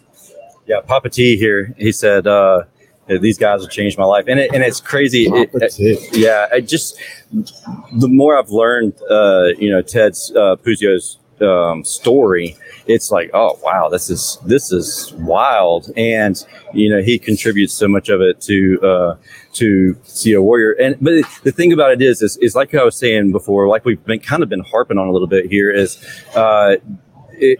Yeah, 0.65 0.81
Papa 0.81 1.09
T 1.09 1.37
here. 1.37 1.73
He 1.77 1.91
said 1.91 2.27
uh, 2.27 2.63
these 3.07 3.37
guys 3.37 3.61
have 3.61 3.71
changed 3.71 3.97
my 3.97 4.05
life, 4.05 4.25
and 4.27 4.39
it, 4.39 4.51
and 4.53 4.63
it's 4.63 4.79
crazy. 4.79 5.25
It, 5.25 5.49
it, 5.53 6.17
yeah, 6.17 6.47
I 6.51 6.61
just 6.61 6.99
the 7.31 8.07
more 8.07 8.37
I've 8.37 8.49
learned, 8.49 8.93
uh, 9.09 9.47
you 9.57 9.69
know, 9.69 9.81
Ted's 9.81 10.31
uh, 10.35 10.55
Puzio's 10.57 11.18
um, 11.41 11.83
story, 11.83 12.57
it's 12.87 13.11
like, 13.11 13.29
oh 13.33 13.59
wow, 13.63 13.89
this 13.89 14.09
is 14.09 14.37
this 14.45 14.71
is 14.71 15.13
wild, 15.17 15.91
and 15.95 16.45
you 16.73 16.89
know, 16.89 17.01
he 17.01 17.19
contributes 17.19 17.73
so 17.73 17.87
much 17.87 18.09
of 18.09 18.21
it 18.21 18.41
to 18.41 18.79
uh, 18.81 19.15
to 19.53 19.95
CEO 20.03 20.41
Warrior. 20.41 20.73
And 20.73 20.95
but 20.99 21.23
the 21.43 21.51
thing 21.51 21.71
about 21.73 21.91
it 21.91 22.01
is, 22.01 22.21
is, 22.21 22.37
is 22.37 22.55
like 22.55 22.73
I 22.73 22.83
was 22.83 22.97
saying 22.97 23.31
before, 23.31 23.67
like 23.67 23.85
we've 23.85 24.03
been 24.05 24.19
kind 24.19 24.43
of 24.43 24.49
been 24.49 24.63
harping 24.63 24.97
on 24.97 25.07
a 25.07 25.11
little 25.11 25.27
bit 25.27 25.45
here, 25.47 25.71
is 25.71 26.03
uh, 26.35 26.77
it, 27.31 27.59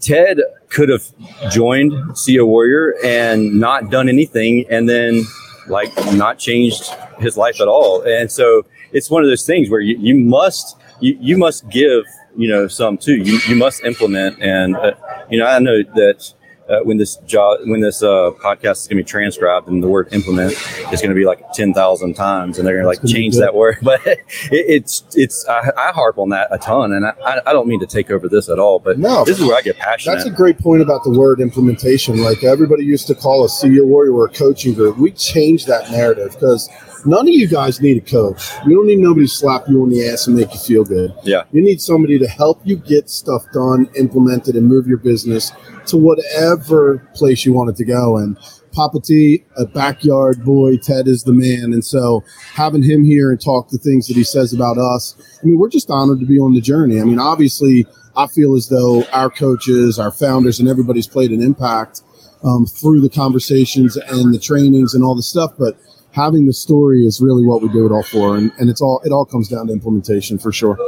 Ted 0.00 0.40
could 0.68 0.88
have 0.88 1.04
joined 1.50 1.92
CEO 2.12 2.46
Warrior 2.46 2.94
and 3.04 3.60
not 3.60 3.90
done 3.90 4.08
anything, 4.08 4.64
and 4.70 4.88
then 4.88 5.22
like 5.68 5.94
not 6.14 6.38
changed 6.38 6.90
his 7.18 7.36
life 7.36 7.60
at 7.60 7.68
all. 7.68 8.02
And 8.02 8.30
so 8.30 8.64
it's 8.92 9.10
one 9.10 9.22
of 9.22 9.28
those 9.28 9.46
things 9.46 9.70
where 9.70 9.80
you, 9.80 9.96
you 9.98 10.14
must 10.14 10.76
you, 11.00 11.16
you 11.20 11.38
must 11.38 11.68
give 11.68 12.04
you 12.40 12.48
know 12.48 12.68
some 12.68 12.96
too. 12.96 13.16
You 13.16 13.38
you 13.46 13.56
must 13.56 13.84
implement, 13.84 14.40
and 14.40 14.76
uh, 14.76 14.92
you 15.28 15.38
know 15.38 15.46
I 15.46 15.58
know 15.58 15.82
that 15.82 16.32
uh, 16.70 16.80
when 16.84 16.98
this 16.98 17.16
job 17.26 17.58
when 17.64 17.80
this 17.80 18.02
uh, 18.02 18.30
podcast 18.42 18.82
is 18.82 18.88
going 18.88 18.98
to 18.98 19.02
be 19.02 19.04
transcribed 19.04 19.66
and 19.68 19.82
the 19.82 19.88
word 19.88 20.08
implement 20.12 20.52
is 20.92 21.00
going 21.00 21.08
to 21.08 21.14
be 21.14 21.24
like 21.24 21.42
10,000 21.52 22.14
times 22.14 22.58
and 22.58 22.66
they're 22.66 22.80
going 22.80 22.94
to 22.94 23.00
like 23.00 23.12
change 23.12 23.36
that 23.36 23.54
word. 23.54 23.78
But 23.90 24.06
it, 24.06 24.20
it's 24.52 25.04
it's 25.14 25.44
I, 25.48 25.72
I, 25.76 25.90
harp 25.90 26.18
on 26.18 26.28
that 26.28 26.48
a 26.52 26.58
ton 26.58 26.92
and 26.92 27.06
I, 27.06 27.40
I 27.44 27.52
don't 27.52 27.66
mean 27.66 27.80
to 27.80 27.86
take 27.86 28.10
over 28.10 28.28
this 28.28 28.48
at 28.48 28.58
all 28.58 28.78
but 28.78 28.98
no. 28.98 29.24
this 29.24 29.40
is 29.40 29.44
where 29.44 29.56
I 29.56 29.62
get 29.62 29.78
passionate. 29.78 30.16
That's 30.16 30.28
a 30.28 30.30
great 30.30 30.58
point 30.58 30.80
about 30.80 31.02
the 31.02 31.10
word 31.10 31.40
implementation. 31.40 32.22
Like 32.22 32.44
everybody 32.44 32.84
used 32.84 33.08
to 33.08 33.16
call 33.16 33.42
us 33.42 33.60
CEO 33.60 33.84
warrior 33.84 34.12
or 34.12 34.26
a 34.26 34.28
coaching 34.28 34.74
group. 34.74 34.96
We 34.98 35.10
changed 35.10 35.66
that 35.66 35.90
narrative 35.90 36.32
because 36.34 36.68
none 37.04 37.26
of 37.26 37.34
you 37.34 37.48
guys 37.48 37.80
need 37.80 37.96
a 37.96 38.00
coach. 38.00 38.50
You 38.66 38.76
don't 38.76 38.86
need 38.86 38.98
nobody 38.98 39.26
to 39.26 39.32
slap 39.32 39.68
you 39.68 39.82
on 39.82 39.90
the 39.90 40.08
ass 40.08 40.26
and 40.26 40.36
make 40.36 40.52
you 40.52 40.60
feel 40.60 40.84
good. 40.84 41.14
Yeah. 41.24 41.44
You 41.52 41.62
need 41.62 41.80
somebody 41.80 42.18
to 42.18 42.26
help 42.26 42.60
you 42.64 42.76
get 42.76 43.10
stuff 43.10 43.42
done, 43.52 43.88
implemented, 43.96 44.56
and 44.56 44.66
move 44.66 44.86
your 44.86 44.98
business 44.98 45.52
to 45.86 45.96
whatever 45.96 46.98
place 47.14 47.44
you 47.44 47.52
want 47.52 47.70
it 47.70 47.76
to 47.76 47.84
go. 47.84 48.16
And 48.16 48.36
Papa 48.72 49.00
T, 49.00 49.44
a 49.56 49.66
backyard 49.66 50.44
boy, 50.44 50.76
Ted 50.76 51.08
is 51.08 51.24
the 51.24 51.32
man. 51.32 51.72
And 51.72 51.84
so 51.84 52.22
having 52.54 52.82
him 52.82 53.04
here 53.04 53.30
and 53.30 53.40
talk 53.40 53.68
the 53.68 53.78
things 53.78 54.06
that 54.06 54.16
he 54.16 54.24
says 54.24 54.52
about 54.52 54.78
us, 54.78 55.16
I 55.42 55.46
mean, 55.46 55.58
we're 55.58 55.68
just 55.68 55.90
honored 55.90 56.20
to 56.20 56.26
be 56.26 56.38
on 56.38 56.54
the 56.54 56.60
journey. 56.60 57.00
I 57.00 57.04
mean, 57.04 57.18
obviously, 57.18 57.86
I 58.16 58.26
feel 58.26 58.54
as 58.54 58.68
though 58.68 59.04
our 59.12 59.30
coaches, 59.30 59.98
our 59.98 60.12
founders, 60.12 60.60
and 60.60 60.68
everybody's 60.68 61.06
played 61.06 61.30
an 61.30 61.42
impact 61.42 62.02
um, 62.44 62.66
through 62.66 63.00
the 63.00 63.08
conversations 63.08 63.96
and 63.96 64.34
the 64.34 64.38
trainings 64.38 64.94
and 64.94 65.04
all 65.04 65.14
the 65.14 65.22
stuff. 65.22 65.52
But 65.58 65.78
having 66.12 66.46
the 66.46 66.52
story 66.52 67.04
is 67.06 67.20
really 67.20 67.44
what 67.44 67.62
we 67.62 67.68
do 67.68 67.86
it 67.86 67.92
all 67.92 68.02
for. 68.02 68.36
And, 68.36 68.52
and 68.58 68.68
it's 68.68 68.80
all, 68.80 69.00
it 69.04 69.12
all 69.12 69.24
comes 69.24 69.48
down 69.48 69.68
to 69.68 69.72
implementation 69.72 70.38
for 70.38 70.52
sure. 70.52 70.78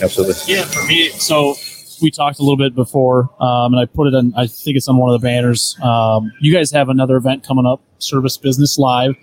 Absolutely. 0.00 0.54
Yeah, 0.54 0.64
for 0.64 0.86
me, 0.86 1.10
so 1.10 1.54
we 2.00 2.10
talked 2.10 2.38
a 2.38 2.42
little 2.42 2.56
bit 2.56 2.74
before, 2.74 3.30
um, 3.40 3.74
and 3.74 3.80
I 3.80 3.86
put 3.86 4.06
it 4.06 4.14
on. 4.14 4.32
I 4.36 4.46
think 4.46 4.76
it's 4.76 4.88
on 4.88 4.96
one 4.96 5.12
of 5.12 5.20
the 5.20 5.26
banners. 5.26 5.76
Um, 5.82 6.32
you 6.40 6.52
guys 6.52 6.70
have 6.70 6.88
another 6.88 7.16
event 7.16 7.46
coming 7.46 7.66
up, 7.66 7.82
Service 7.98 8.36
Business 8.36 8.78
Live. 8.78 9.14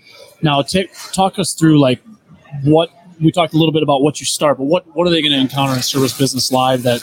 Now, 0.42 0.62
t- 0.62 0.88
talk 1.12 1.38
us 1.38 1.54
through 1.54 1.80
like 1.80 2.00
what 2.64 2.90
we 3.20 3.32
talked 3.32 3.54
a 3.54 3.56
little 3.56 3.72
bit 3.72 3.82
about 3.82 4.02
what 4.02 4.20
you 4.20 4.26
start, 4.26 4.58
but 4.58 4.64
what 4.64 4.86
what 4.94 5.06
are 5.06 5.10
they 5.10 5.22
going 5.22 5.32
to 5.32 5.38
encounter 5.38 5.74
in 5.74 5.82
Service 5.82 6.16
Business 6.16 6.52
Live 6.52 6.82
that 6.84 7.00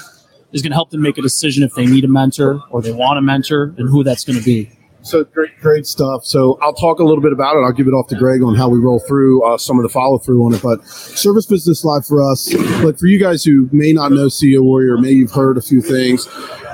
is 0.54 0.62
going 0.62 0.72
to 0.72 0.76
help 0.76 0.92
them 0.92 1.02
make 1.02 1.18
a 1.18 1.22
decision 1.22 1.64
if 1.64 1.74
they 1.74 1.86
need 1.86 2.06
a 2.06 2.08
mentor 2.08 2.64
or 2.70 2.82
they 2.82 2.92
want 2.92 3.18
a 3.18 3.22
mentor, 3.22 3.74
and 3.78 3.90
who 3.90 4.04
that's 4.04 4.24
going 4.24 4.38
to 4.38 4.46
be. 4.46 4.72
So 5.06 5.24
great, 5.24 5.60
great 5.60 5.86
stuff. 5.86 6.26
So 6.26 6.58
I'll 6.64 6.74
talk 6.74 6.98
a 7.00 7.04
little 7.04 7.22
bit 7.22 7.32
about 7.32 7.56
it. 7.56 7.60
I'll 7.60 7.72
give 7.72 7.88
it 7.88 7.92
off 7.92 8.08
to 8.08 8.16
Gregg 8.16 8.42
on 8.42 8.56
how 8.56 8.68
we 8.68 8.80
roll 8.80 9.00
through 9.00 9.44
uh, 9.44 9.56
some 9.56 9.78
of 9.78 9.84
the 9.84 9.90
follow 9.90 10.18
through 10.18 10.44
on 10.44 10.56
it. 10.56 10.64
But 10.64 10.84
Service 10.84 11.46
Business 11.46 11.86
Live 11.86 12.08
for 12.08 12.24
us, 12.24 12.52
like 12.84 12.98
for 12.98 13.06
you 13.06 13.20
guys 13.20 13.44
who 13.44 13.70
may 13.72 13.94
not 13.94 14.12
know 14.12 14.26
CEO 14.28 14.64
Warrior, 14.64 14.98
maybe 14.98 15.18
you've 15.18 15.32
heard 15.32 15.60
a 15.60 15.62
few 15.62 15.80
things. 15.80 16.28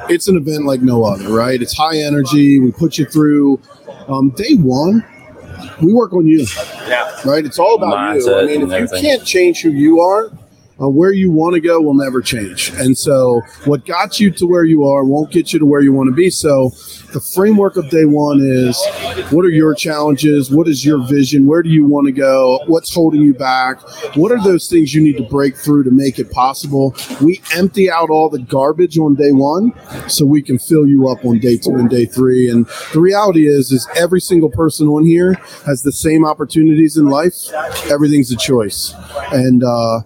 It's 0.09 0.29
an 0.29 0.38
event 0.38 0.65
like 0.65 0.81
no 0.81 1.03
other, 1.03 1.27
right? 1.27 1.61
It's 1.61 1.75
high 1.75 1.97
energy. 1.97 2.57
We 2.57 2.71
put 2.71 2.97
you 2.97 3.05
through 3.05 3.61
um, 4.07 4.29
day 4.31 4.55
one. 4.55 5.05
We 5.81 5.93
work 5.93 6.13
on 6.13 6.25
you, 6.25 6.47
yeah. 6.88 7.13
Right. 7.25 7.45
It's 7.45 7.59
all 7.59 7.75
about 7.75 7.95
Mindset 7.95 8.25
you. 8.25 8.35
I 8.35 8.45
mean, 8.45 8.71
if 8.71 8.91
you 8.91 9.00
can't 9.01 9.25
change 9.25 9.61
who 9.61 9.71
you 9.71 10.00
are, 10.00 10.31
uh, 10.81 10.89
where 10.89 11.11
you 11.11 11.31
want 11.31 11.53
to 11.53 11.61
go 11.61 11.79
will 11.79 11.93
never 11.93 12.21
change. 12.21 12.69
And 12.75 12.97
so, 12.97 13.41
what 13.65 13.85
got 13.85 14.19
you 14.19 14.31
to 14.31 14.47
where 14.47 14.63
you 14.63 14.85
are 14.85 15.05
won't 15.05 15.31
get 15.31 15.53
you 15.53 15.59
to 15.59 15.65
where 15.65 15.81
you 15.81 15.93
want 15.93 16.09
to 16.09 16.15
be. 16.15 16.29
So, 16.29 16.71
the 17.13 17.21
framework 17.35 17.75
of 17.75 17.89
day 17.89 18.05
one 18.05 18.39
is 18.41 18.77
what 19.31 19.45
are 19.45 19.50
your 19.50 19.75
challenges? 19.75 20.50
What 20.50 20.67
is 20.67 20.85
your 20.85 21.05
vision? 21.05 21.45
Where 21.45 21.61
do 21.61 21.69
you 21.69 21.85
want 21.85 22.07
to 22.07 22.11
go? 22.11 22.59
What's 22.67 22.93
holding 22.93 23.21
you 23.21 23.33
back? 23.33 23.81
What 24.15 24.31
are 24.31 24.41
those 24.41 24.69
things 24.69 24.93
you 24.93 25.01
need 25.01 25.17
to 25.17 25.23
break 25.23 25.55
through 25.57 25.83
to 25.83 25.91
make 25.91 26.19
it 26.19 26.31
possible? 26.31 26.95
We 27.21 27.41
empty 27.53 27.91
out 27.91 28.09
all 28.09 28.29
the 28.29 28.39
garbage 28.39 28.97
on 28.97 29.15
day 29.15 29.31
one 29.31 29.73
so 30.09 30.25
we 30.25 30.41
can 30.41 30.57
fill 30.57 30.88
you 30.88 31.09
up 31.09 31.23
on 31.25 31.39
day 31.39 31.57
two 31.57 31.75
and 31.75 31.89
day 31.89 32.05
three. 32.05 32.50
And 32.50 32.65
the 32.93 33.01
reality 33.01 33.47
is, 33.47 33.71
is 33.71 33.88
every 33.95 34.21
single 34.21 34.50
person 34.50 34.88
on 34.88 35.05
here 35.05 35.33
has 35.65 35.83
the 35.83 35.91
same 35.91 36.25
opportunities 36.25 36.97
in 36.97 37.07
life. 37.07 37.51
Everything's 37.91 38.31
a 38.31 38.38
choice. 38.38 38.93
And 39.31 39.63
uh, 39.63 40.01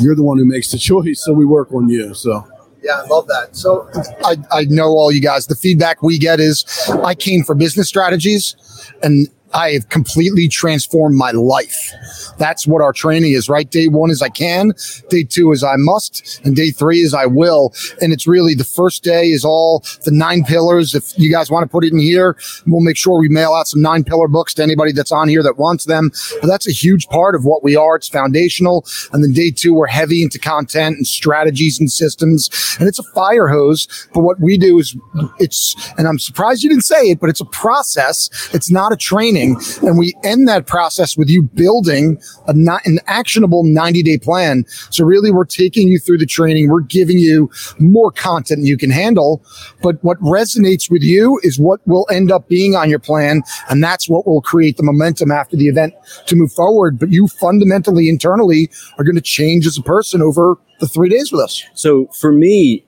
you're 0.00 0.14
the 0.14 0.22
one 0.22 0.38
who 0.38 0.44
makes 0.44 0.70
the 0.70 0.78
choice. 0.78 1.22
So 1.24 1.32
we 1.32 1.44
work 1.44 1.72
on 1.72 1.88
you. 1.88 2.14
So. 2.14 2.46
Yeah, 2.82 3.02
I 3.02 3.06
love 3.08 3.26
that. 3.26 3.54
So 3.54 3.90
I, 4.24 4.36
I 4.50 4.64
know 4.64 4.86
all 4.86 5.12
you 5.12 5.20
guys. 5.20 5.46
The 5.46 5.54
feedback 5.54 6.02
we 6.02 6.18
get 6.18 6.40
is 6.40 6.64
I 7.04 7.14
came 7.14 7.44
for 7.44 7.54
business 7.54 7.88
strategies 7.88 8.56
and 9.02 9.28
I 9.52 9.72
have 9.72 9.88
completely 9.88 10.48
transformed 10.48 11.16
my 11.16 11.32
life. 11.32 11.92
That's 12.38 12.66
what 12.66 12.82
our 12.82 12.92
training 12.92 13.32
is, 13.32 13.48
right? 13.48 13.68
Day 13.68 13.88
one 13.88 14.10
is 14.10 14.22
I 14.22 14.28
can, 14.28 14.72
day 15.08 15.24
two 15.24 15.52
is 15.52 15.64
I 15.64 15.74
must, 15.76 16.40
and 16.44 16.54
day 16.54 16.70
three 16.70 17.00
is 17.00 17.14
I 17.14 17.26
will. 17.26 17.74
And 18.00 18.12
it's 18.12 18.26
really 18.26 18.54
the 18.54 18.64
first 18.64 19.02
day 19.02 19.28
is 19.28 19.44
all 19.44 19.84
the 20.04 20.10
nine 20.10 20.44
pillars. 20.44 20.94
If 20.94 21.18
you 21.18 21.30
guys 21.30 21.50
want 21.50 21.64
to 21.64 21.68
put 21.68 21.84
it 21.84 21.92
in 21.92 21.98
here, 21.98 22.36
we'll 22.66 22.80
make 22.80 22.96
sure 22.96 23.18
we 23.18 23.28
mail 23.28 23.52
out 23.52 23.68
some 23.68 23.82
nine 23.82 24.04
pillar 24.04 24.28
books 24.28 24.54
to 24.54 24.62
anybody 24.62 24.92
that's 24.92 25.12
on 25.12 25.28
here 25.28 25.42
that 25.42 25.58
wants 25.58 25.84
them. 25.84 26.10
But 26.40 26.46
that's 26.46 26.68
a 26.68 26.72
huge 26.72 27.08
part 27.08 27.34
of 27.34 27.44
what 27.44 27.62
we 27.62 27.76
are. 27.76 27.96
It's 27.96 28.08
foundational. 28.08 28.86
And 29.12 29.22
then 29.22 29.32
day 29.32 29.50
two, 29.50 29.74
we're 29.74 29.86
heavy 29.86 30.22
into 30.22 30.38
content 30.38 30.96
and 30.96 31.06
strategies 31.06 31.80
and 31.80 31.90
systems. 31.90 32.50
And 32.78 32.88
it's 32.88 32.98
a 32.98 33.04
fire 33.14 33.48
hose. 33.48 33.88
But 34.14 34.20
what 34.20 34.40
we 34.40 34.56
do 34.56 34.78
is 34.78 34.96
it's, 35.38 35.74
and 35.98 36.06
I'm 36.06 36.18
surprised 36.18 36.62
you 36.62 36.70
didn't 36.70 36.84
say 36.84 37.10
it, 37.10 37.20
but 37.20 37.30
it's 37.30 37.40
a 37.40 37.46
process. 37.46 38.30
It's 38.54 38.70
not 38.70 38.92
a 38.92 38.96
training. 39.40 39.60
And 39.82 39.98
we 39.98 40.14
end 40.24 40.48
that 40.48 40.66
process 40.66 41.16
with 41.16 41.28
you 41.28 41.42
building 41.42 42.20
a 42.46 42.52
not 42.52 42.84
an 42.86 42.98
actionable 43.06 43.64
90 43.64 44.02
day 44.02 44.18
plan. 44.18 44.64
So 44.90 45.04
really 45.04 45.30
we're 45.30 45.44
taking 45.44 45.88
you 45.88 45.98
through 45.98 46.18
the 46.18 46.26
training. 46.26 46.68
We're 46.68 46.80
giving 46.80 47.18
you 47.18 47.50
more 47.78 48.10
content 48.10 48.66
you 48.66 48.76
can 48.76 48.90
handle. 48.90 49.42
But 49.82 50.02
what 50.02 50.20
resonates 50.20 50.90
with 50.90 51.02
you 51.02 51.40
is 51.42 51.58
what 51.58 51.80
will 51.86 52.06
end 52.10 52.30
up 52.30 52.48
being 52.48 52.74
on 52.74 52.90
your 52.90 52.98
plan. 52.98 53.42
And 53.68 53.82
that's 53.82 54.08
what 54.08 54.26
will 54.26 54.42
create 54.42 54.76
the 54.76 54.82
momentum 54.82 55.30
after 55.30 55.56
the 55.56 55.68
event 55.68 55.94
to 56.26 56.36
move 56.36 56.52
forward. 56.52 56.98
But 56.98 57.10
you 57.10 57.28
fundamentally 57.28 58.08
internally 58.08 58.70
are 58.98 59.04
going 59.04 59.16
to 59.16 59.20
change 59.20 59.66
as 59.66 59.78
a 59.78 59.82
person 59.82 60.22
over 60.22 60.56
the 60.80 60.88
three 60.88 61.08
days 61.08 61.30
with 61.30 61.42
us. 61.42 61.64
So 61.74 62.06
for 62.18 62.32
me, 62.32 62.84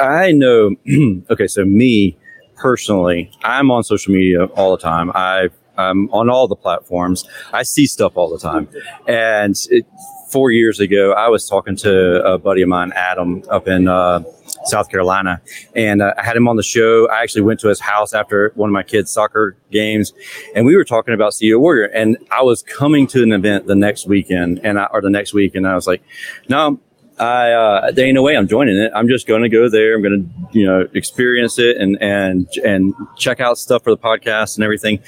I 0.00 0.32
know, 0.32 0.74
okay, 1.30 1.46
so 1.46 1.64
me 1.64 2.16
personally, 2.58 3.30
I'm 3.42 3.70
on 3.70 3.84
social 3.84 4.12
media 4.12 4.44
all 4.44 4.72
the 4.76 4.82
time. 4.82 5.10
I 5.14 5.50
I'm 5.76 6.10
on 6.10 6.28
all 6.28 6.48
the 6.48 6.56
platforms. 6.56 7.24
I 7.52 7.62
see 7.62 7.86
stuff 7.86 8.16
all 8.16 8.28
the 8.28 8.38
time. 8.38 8.68
And 9.06 9.54
it, 9.70 9.86
four 10.30 10.50
years 10.50 10.80
ago, 10.80 11.12
I 11.12 11.28
was 11.28 11.48
talking 11.48 11.76
to 11.76 12.22
a 12.24 12.36
buddy 12.36 12.62
of 12.62 12.68
mine, 12.68 12.92
Adam, 12.94 13.44
up 13.48 13.68
in 13.68 13.86
uh, 13.86 14.24
South 14.64 14.90
Carolina, 14.90 15.40
and 15.74 16.02
uh, 16.02 16.14
I 16.18 16.24
had 16.24 16.36
him 16.36 16.48
on 16.48 16.56
the 16.56 16.62
show. 16.62 17.08
I 17.08 17.22
actually 17.22 17.42
went 17.42 17.60
to 17.60 17.68
his 17.68 17.80
house 17.80 18.12
after 18.12 18.52
one 18.56 18.68
of 18.68 18.72
my 18.72 18.82
kids' 18.82 19.12
soccer 19.12 19.56
games, 19.70 20.12
and 20.54 20.66
we 20.66 20.76
were 20.76 20.84
talking 20.84 21.14
about 21.14 21.32
CEO 21.32 21.60
Warrior. 21.60 21.84
And 21.84 22.18
I 22.30 22.42
was 22.42 22.62
coming 22.62 23.06
to 23.08 23.22
an 23.22 23.32
event 23.32 23.66
the 23.66 23.76
next 23.76 24.06
weekend, 24.06 24.60
and 24.64 24.78
I, 24.78 24.88
or 24.92 25.00
the 25.00 25.10
next 25.10 25.32
week, 25.32 25.54
and 25.54 25.66
I 25.66 25.74
was 25.74 25.86
like, 25.86 26.02
"No, 26.48 26.80
I 27.20 27.50
uh, 27.52 27.90
there 27.90 28.06
ain't 28.06 28.14
no 28.14 28.22
way 28.22 28.36
I'm 28.36 28.48
joining 28.48 28.76
it. 28.76 28.92
I'm 28.94 29.08
just 29.08 29.26
going 29.26 29.42
to 29.42 29.48
go 29.48 29.68
there. 29.68 29.94
I'm 29.94 30.02
going 30.02 30.24
to 30.52 30.58
you 30.58 30.66
know 30.66 30.88
experience 30.94 31.58
it 31.58 31.76
and 31.76 32.00
and 32.00 32.48
and 32.64 32.94
check 33.16 33.40
out 33.40 33.58
stuff 33.58 33.84
for 33.84 33.90
the 33.90 33.98
podcast 33.98 34.56
and 34.56 34.64
everything. 34.64 35.00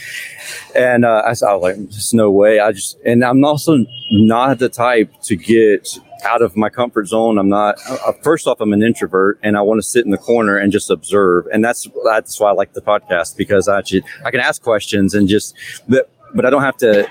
And 0.74 1.04
uh, 1.04 1.22
I, 1.24 1.28
I 1.28 1.30
was 1.30 1.62
like, 1.62 1.76
there's 1.76 2.14
no 2.14 2.30
way. 2.30 2.60
I 2.60 2.72
just 2.72 2.98
and 3.04 3.24
I'm 3.24 3.44
also 3.44 3.84
not 4.10 4.58
the 4.58 4.68
type 4.68 5.12
to 5.22 5.36
get 5.36 5.98
out 6.24 6.42
of 6.42 6.56
my 6.56 6.68
comfort 6.68 7.06
zone. 7.06 7.38
I'm 7.38 7.48
not. 7.48 7.78
Uh, 7.88 8.12
first 8.22 8.46
off, 8.46 8.60
I'm 8.60 8.72
an 8.72 8.82
introvert, 8.82 9.38
and 9.42 9.56
I 9.56 9.62
want 9.62 9.78
to 9.78 9.82
sit 9.82 10.04
in 10.04 10.10
the 10.10 10.18
corner 10.18 10.56
and 10.56 10.72
just 10.72 10.90
observe. 10.90 11.46
And 11.52 11.64
that's 11.64 11.88
that's 12.04 12.38
why 12.40 12.50
I 12.50 12.52
like 12.52 12.72
the 12.72 12.82
podcast 12.82 13.36
because 13.36 13.68
I 13.68 13.78
actually, 13.78 14.02
I 14.24 14.30
can 14.30 14.40
ask 14.40 14.62
questions 14.62 15.14
and 15.14 15.28
just 15.28 15.54
but 15.88 16.10
but 16.34 16.44
I 16.44 16.50
don't 16.50 16.62
have 16.62 16.76
to 16.78 17.10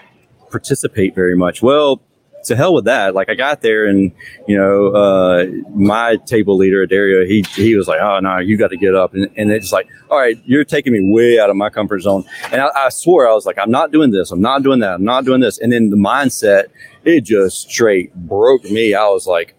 participate 0.51 1.15
very 1.15 1.35
much. 1.35 1.61
Well, 1.61 2.01
to 2.45 2.55
hell 2.55 2.73
with 2.73 2.85
that. 2.85 3.13
Like 3.15 3.29
I 3.29 3.35
got 3.35 3.61
there 3.61 3.85
and, 3.85 4.11
you 4.47 4.57
know, 4.57 4.87
uh, 4.87 5.45
my 5.73 6.17
table 6.25 6.57
leader, 6.57 6.85
Dario, 6.85 7.25
he, 7.25 7.45
he 7.55 7.75
was 7.75 7.87
like, 7.87 7.99
oh, 8.01 8.19
no, 8.19 8.37
you 8.39 8.57
got 8.57 8.69
to 8.69 8.77
get 8.77 8.95
up. 8.95 9.13
And, 9.13 9.29
and 9.37 9.51
it's 9.51 9.71
like, 9.71 9.87
all 10.09 10.17
right, 10.17 10.37
you're 10.45 10.63
taking 10.63 10.93
me 10.93 11.11
way 11.11 11.39
out 11.39 11.49
of 11.49 11.55
my 11.55 11.69
comfort 11.69 11.99
zone. 11.99 12.23
And 12.51 12.61
I, 12.61 12.69
I 12.75 12.89
swore, 12.89 13.27
I 13.27 13.33
was 13.33 13.45
like, 13.45 13.57
I'm 13.57 13.71
not 13.71 13.91
doing 13.91 14.11
this. 14.11 14.31
I'm 14.31 14.41
not 14.41 14.63
doing 14.63 14.79
that. 14.79 14.95
I'm 14.95 15.03
not 15.03 15.25
doing 15.25 15.41
this. 15.41 15.59
And 15.59 15.71
then 15.71 15.89
the 15.89 15.97
mindset, 15.97 16.67
it 17.03 17.21
just 17.21 17.69
straight 17.69 18.13
broke 18.15 18.63
me. 18.63 18.93
I 18.93 19.07
was 19.07 19.27
like, 19.27 19.55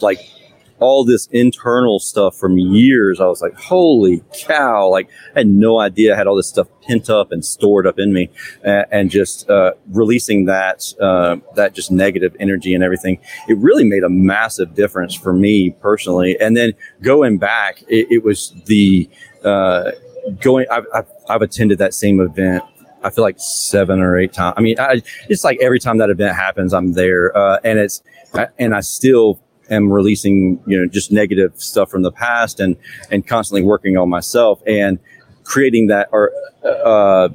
like 0.00 0.18
all 0.82 1.04
this 1.04 1.26
internal 1.28 1.98
stuff 1.98 2.36
from 2.36 2.58
years. 2.58 3.20
I 3.20 3.26
was 3.26 3.40
like, 3.40 3.54
holy 3.54 4.22
cow. 4.34 4.88
Like 4.88 5.08
I 5.34 5.40
had 5.40 5.46
no 5.46 5.78
idea 5.78 6.14
I 6.14 6.16
had 6.16 6.26
all 6.26 6.36
this 6.36 6.48
stuff 6.48 6.68
pent 6.82 7.08
up 7.08 7.32
and 7.32 7.44
stored 7.44 7.86
up 7.86 7.98
in 7.98 8.12
me 8.12 8.28
and, 8.62 8.86
and 8.90 9.10
just, 9.10 9.48
uh, 9.48 9.72
releasing 9.90 10.46
that, 10.46 10.92
uh, 11.00 11.36
that 11.54 11.74
just 11.74 11.90
negative 11.90 12.36
energy 12.40 12.74
and 12.74 12.82
everything. 12.82 13.18
It 13.48 13.56
really 13.58 13.84
made 13.84 14.02
a 14.02 14.10
massive 14.10 14.74
difference 14.74 15.14
for 15.14 15.32
me 15.32 15.70
personally. 15.70 16.38
And 16.40 16.56
then 16.56 16.74
going 17.00 17.38
back, 17.38 17.82
it, 17.88 18.08
it 18.10 18.24
was 18.24 18.52
the, 18.66 19.08
uh, 19.44 19.92
going, 20.40 20.66
I've, 20.70 20.86
I've, 20.94 21.06
I've 21.28 21.42
attended 21.42 21.78
that 21.78 21.94
same 21.94 22.20
event 22.20 22.64
I 23.04 23.10
feel 23.10 23.24
like 23.24 23.36
seven 23.38 24.00
or 24.00 24.16
eight 24.16 24.32
times. 24.32 24.54
I 24.56 24.60
mean, 24.60 24.78
I, 24.78 25.02
it's 25.28 25.42
like 25.42 25.58
every 25.60 25.80
time 25.80 25.98
that 25.98 26.08
event 26.08 26.36
happens, 26.36 26.72
I'm 26.72 26.92
there, 26.92 27.36
uh, 27.36 27.58
and 27.64 27.78
it's, 27.78 28.00
and 28.58 28.74
I 28.74 28.80
still 28.80 29.40
am 29.70 29.92
releasing, 29.92 30.62
you 30.66 30.78
know, 30.78 30.86
just 30.86 31.12
negative 31.12 31.52
stuff 31.60 31.90
from 31.90 32.02
the 32.02 32.12
past 32.12 32.60
and, 32.60 32.76
and 33.10 33.26
constantly 33.26 33.62
working 33.62 33.96
on 33.96 34.08
myself 34.08 34.62
and 34.66 34.98
creating 35.44 35.88
that 35.88 36.08
or, 36.12 36.32
uh, 36.64 37.28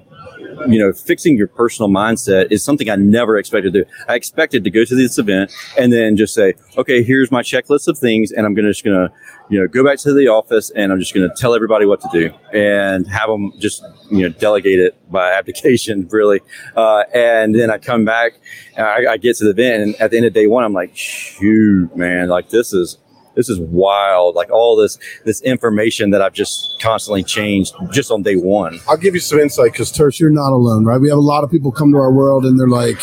you 0.67 0.79
know, 0.79 0.91
fixing 0.94 1.38
your 1.38 1.48
personal 1.48 1.89
mindset 1.89 2.51
is 2.51 2.63
something 2.63 2.89
I 2.89 2.96
never 2.96 3.38
expected 3.38 3.74
to 3.74 3.84
do. 3.84 3.89
I 4.08 4.15
expected 4.15 4.63
to 4.63 4.70
go 4.70 4.84
to 4.86 4.96
this 4.96 5.17
event 5.17 5.51
and 5.77 5.91
then 5.91 6.17
just 6.17 6.34
say, 6.34 6.56
okay, 6.77 7.03
here's 7.03 7.32
my 7.32 7.41
checklist 7.41 7.88
of 7.88 7.98
things. 7.98 8.32
And 8.32 8.46
I'm 8.46 8.53
going 8.53 8.65
to 8.65 8.72
just 8.72 8.84
going 8.84 9.08
to, 9.08 9.13
you 9.50 9.60
know, 9.60 9.67
go 9.67 9.84
back 9.84 10.00
to 10.00 10.13
the 10.13 10.27
office 10.27 10.70
and 10.72 10.91
I'm 10.91 11.00
just 11.00 11.13
going 11.13 11.29
to 11.29 11.36
tell 11.36 11.56
everybody 11.56 11.86
what 11.86 12.01
to 12.01 12.10
do 12.12 12.34
and 12.53 13.08
have 13.08 13.29
them 13.29 13.53
just, 13.60 13.84
you 14.12 14.24
know, 14.24 14.29
delegate 14.29 14.79
it 14.79 15.12
by 15.12 15.32
abdication, 15.38 16.08
really. 16.12 16.41
Uh, 16.75 17.03
and 17.13 17.56
then 17.56 17.70
I 17.70 17.77
come 17.77 18.06
back, 18.06 18.34
I, 18.77 19.06
I 19.08 19.17
get 19.17 19.38
to 19.38 19.46
the 19.46 19.51
event 19.51 19.84
and 19.84 19.96
at 19.96 20.12
the 20.12 20.17
end 20.17 20.25
of 20.25 20.34
day 20.34 20.48
one, 20.48 20.63
I'm 20.63 20.74
like, 20.74 20.96
shoot, 20.96 21.96
man, 21.96 22.29
like 22.29 22.50
this 22.50 22.74
is, 22.74 22.98
this 23.38 23.48
is 23.48 23.60
wild. 23.60 24.36
Like 24.36 24.51
all 24.51 24.75
this 24.75 24.98
this 25.24 25.41
information 25.44 26.10
that 26.10 26.22
I've 26.22 26.34
just 26.34 26.82
constantly 26.82 27.24
changed 27.24 27.74
just 27.91 28.12
on 28.12 28.24
day 28.24 28.36
one. 28.36 28.79
I'll 28.89 28.98
give 28.98 29.13
you 29.13 29.22
some 29.22 29.39
insight 29.39 29.72
because 29.72 29.94
Tersh, 29.94 30.20
you're 30.20 30.29
not 30.29 30.51
alone, 30.51 30.84
right? 30.84 31.00
We 31.00 31.08
have 31.10 31.17
a 31.17 31.22
lot 31.22 31.44
of 31.44 31.51
people 31.51 31.72
come 31.72 31.91
to 31.94 31.98
our 31.98 32.12
world 32.12 32.46
and 32.46 32.60
they're 32.60 32.67
like, 32.67 32.98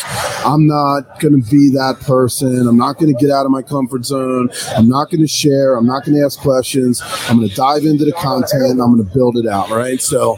I'm 0.45 0.67
not 0.67 1.19
going 1.19 1.41
to 1.41 1.49
be 1.49 1.71
that 1.73 1.99
person. 2.01 2.67
I'm 2.67 2.77
not 2.77 2.97
going 2.97 3.15
to 3.15 3.19
get 3.19 3.31
out 3.31 3.45
of 3.45 3.51
my 3.51 3.61
comfort 3.61 4.05
zone. 4.05 4.49
I'm 4.75 4.89
not 4.89 5.09
going 5.09 5.21
to 5.21 5.27
share. 5.27 5.75
I'm 5.75 5.85
not 5.85 6.05
going 6.05 6.17
to 6.17 6.23
ask 6.25 6.37
questions. 6.39 7.01
I'm 7.29 7.37
going 7.37 7.49
to 7.49 7.55
dive 7.55 7.85
into 7.85 8.03
the 8.03 8.11
content. 8.11 8.81
I'm 8.81 8.93
going 8.93 9.05
to 9.05 9.13
build 9.13 9.37
it 9.37 9.47
out, 9.47 9.69
right? 9.69 10.01
So, 10.01 10.37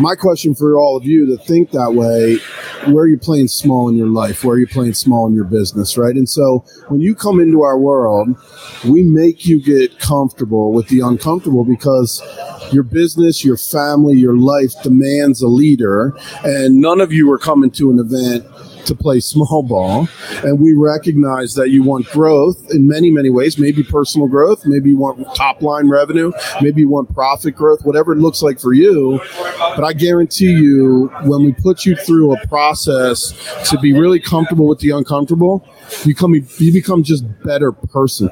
my 0.00 0.16
question 0.16 0.54
for 0.54 0.76
all 0.76 0.96
of 0.96 1.04
you 1.04 1.26
to 1.26 1.42
think 1.44 1.70
that 1.70 1.94
way 1.94 2.38
where 2.86 3.04
are 3.04 3.08
you 3.08 3.18
playing 3.18 3.48
small 3.48 3.88
in 3.88 3.96
your 3.96 4.08
life? 4.08 4.44
Where 4.44 4.56
are 4.56 4.58
you 4.58 4.66
playing 4.66 4.94
small 4.94 5.26
in 5.26 5.34
your 5.34 5.44
business, 5.44 5.96
right? 5.96 6.14
And 6.14 6.28
so 6.28 6.64
when 6.88 7.00
you 7.00 7.14
come 7.14 7.40
into 7.40 7.62
our 7.62 7.78
world, 7.78 8.36
we 8.84 9.02
make 9.02 9.46
you 9.46 9.62
get 9.62 9.98
comfortable 9.98 10.72
with 10.72 10.88
the 10.88 11.00
uncomfortable 11.00 11.64
because 11.64 12.22
your 12.72 12.82
business, 12.82 13.44
your 13.44 13.56
family, 13.56 14.16
your 14.16 14.36
life 14.36 14.72
demands 14.82 15.42
a 15.42 15.48
leader, 15.48 16.16
and 16.44 16.80
none 16.80 17.00
of 17.00 17.12
you 17.12 17.30
are 17.30 17.38
coming 17.38 17.70
to 17.72 17.90
an 17.90 17.98
event 17.98 18.46
to 18.86 18.94
play 18.94 19.20
small 19.20 19.62
ball. 19.62 20.08
And 20.44 20.60
we 20.60 20.72
recognize 20.72 21.54
that 21.54 21.70
you 21.70 21.82
want 21.82 22.06
growth 22.06 22.70
in 22.70 22.86
many, 22.86 23.10
many 23.10 23.30
ways. 23.30 23.58
Maybe 23.58 23.82
personal 23.82 24.28
growth, 24.28 24.64
maybe 24.66 24.90
you 24.90 24.96
want 24.96 25.34
top 25.34 25.62
line 25.62 25.88
revenue, 25.88 26.32
maybe 26.60 26.82
you 26.82 26.88
want 26.88 27.12
profit 27.14 27.54
growth, 27.54 27.84
whatever 27.84 28.12
it 28.12 28.18
looks 28.18 28.42
like 28.42 28.60
for 28.60 28.72
you. 28.72 29.20
But 29.58 29.84
I 29.84 29.92
guarantee 29.92 30.52
you, 30.52 31.10
when 31.24 31.44
we 31.44 31.52
put 31.52 31.84
you 31.84 31.96
through 31.96 32.34
a 32.34 32.46
process 32.46 33.32
to 33.70 33.78
be 33.78 33.92
really 33.92 34.20
comfortable 34.20 34.66
with 34.66 34.80
the 34.80 34.90
uncomfortable, 34.90 35.66
you 36.04 36.14
become, 36.14 36.34
you 36.34 36.72
become 36.72 37.02
just 37.02 37.24
better 37.42 37.72
person. 37.72 38.30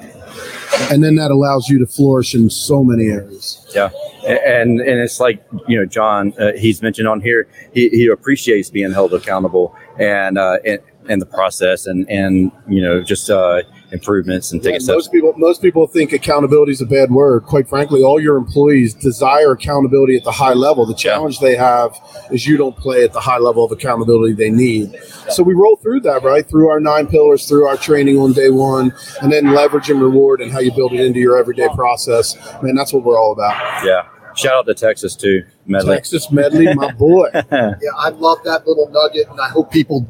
And 0.90 1.04
then 1.04 1.16
that 1.16 1.30
allows 1.30 1.68
you 1.68 1.78
to 1.78 1.86
flourish 1.86 2.34
in 2.34 2.48
so 2.48 2.82
many 2.82 3.08
areas. 3.08 3.66
Yeah, 3.74 3.90
and 4.26 4.80
and 4.80 5.00
it's 5.00 5.20
like 5.20 5.44
you 5.68 5.76
know, 5.76 5.84
John, 5.84 6.32
uh, 6.38 6.52
he's 6.52 6.80
mentioned 6.80 7.06
on 7.06 7.20
here, 7.20 7.48
he, 7.74 7.88
he 7.90 8.06
appreciates 8.06 8.70
being 8.70 8.92
held 8.92 9.12
accountable 9.12 9.74
and 9.98 10.38
uh, 10.38 10.58
and, 10.64 10.80
and 11.08 11.20
the 11.22 11.26
process, 11.26 11.86
and 11.86 12.08
and 12.10 12.52
you 12.68 12.82
know, 12.82 13.02
just 13.02 13.30
uh, 13.30 13.62
improvements 13.92 14.52
and 14.52 14.62
taking 14.62 14.74
Yeah, 14.74 14.78
steps. 14.78 14.96
most 14.96 15.12
people 15.12 15.32
most 15.36 15.62
people 15.62 15.86
think 15.86 16.12
accountability 16.12 16.72
is 16.72 16.80
a 16.80 16.86
bad 16.86 17.10
word. 17.10 17.44
Quite 17.44 17.68
frankly, 17.68 18.02
all 18.02 18.20
your 18.20 18.36
employees 18.36 18.94
desire 18.94 19.52
accountability 19.52 20.16
at 20.16 20.24
the 20.24 20.30
high 20.32 20.52
level. 20.52 20.86
The 20.86 20.94
challenge 20.94 21.40
they 21.40 21.56
have 21.56 21.96
is 22.30 22.46
you 22.46 22.56
don't 22.56 22.76
play 22.76 23.02
at 23.04 23.12
the 23.12 23.20
high 23.20 23.38
level 23.38 23.64
of 23.64 23.72
accountability 23.72 24.34
they 24.34 24.50
need. 24.50 24.94
So 25.30 25.42
we 25.42 25.54
roll 25.54 25.76
through 25.76 26.00
that, 26.02 26.22
right? 26.22 26.48
Through 26.48 26.68
our 26.70 26.80
nine 26.80 27.06
pillars, 27.06 27.46
through 27.48 27.66
our 27.66 27.76
training 27.76 28.18
on 28.18 28.32
day 28.32 28.50
one, 28.50 28.92
and 29.22 29.32
then 29.32 29.52
leverage 29.52 29.90
and 29.90 30.00
reward 30.00 30.40
and 30.40 30.52
how 30.52 30.60
you 30.60 30.72
build 30.72 30.92
it 30.92 31.00
into 31.00 31.18
your 31.18 31.36
everyday 31.38 31.68
process. 31.74 32.36
Man, 32.62 32.74
that's 32.74 32.92
what 32.92 33.02
we're 33.04 33.18
all 33.18 33.32
about. 33.32 33.84
Yeah, 33.84 34.06
shout 34.40 34.54
out 34.54 34.66
to 34.66 34.74
Texas 34.74 35.14
too, 35.14 35.44
Medley. 35.66 35.96
Texas 35.96 36.30
Medley, 36.30 36.72
my 36.74 36.92
boy. 36.92 37.28
Yeah, 37.50 37.90
I 37.96 38.10
love 38.10 38.38
that 38.44 38.66
little 38.66 38.88
nugget, 38.90 39.28
and 39.28 39.40
I 39.40 39.48
hope 39.48 39.70
people 39.70 40.06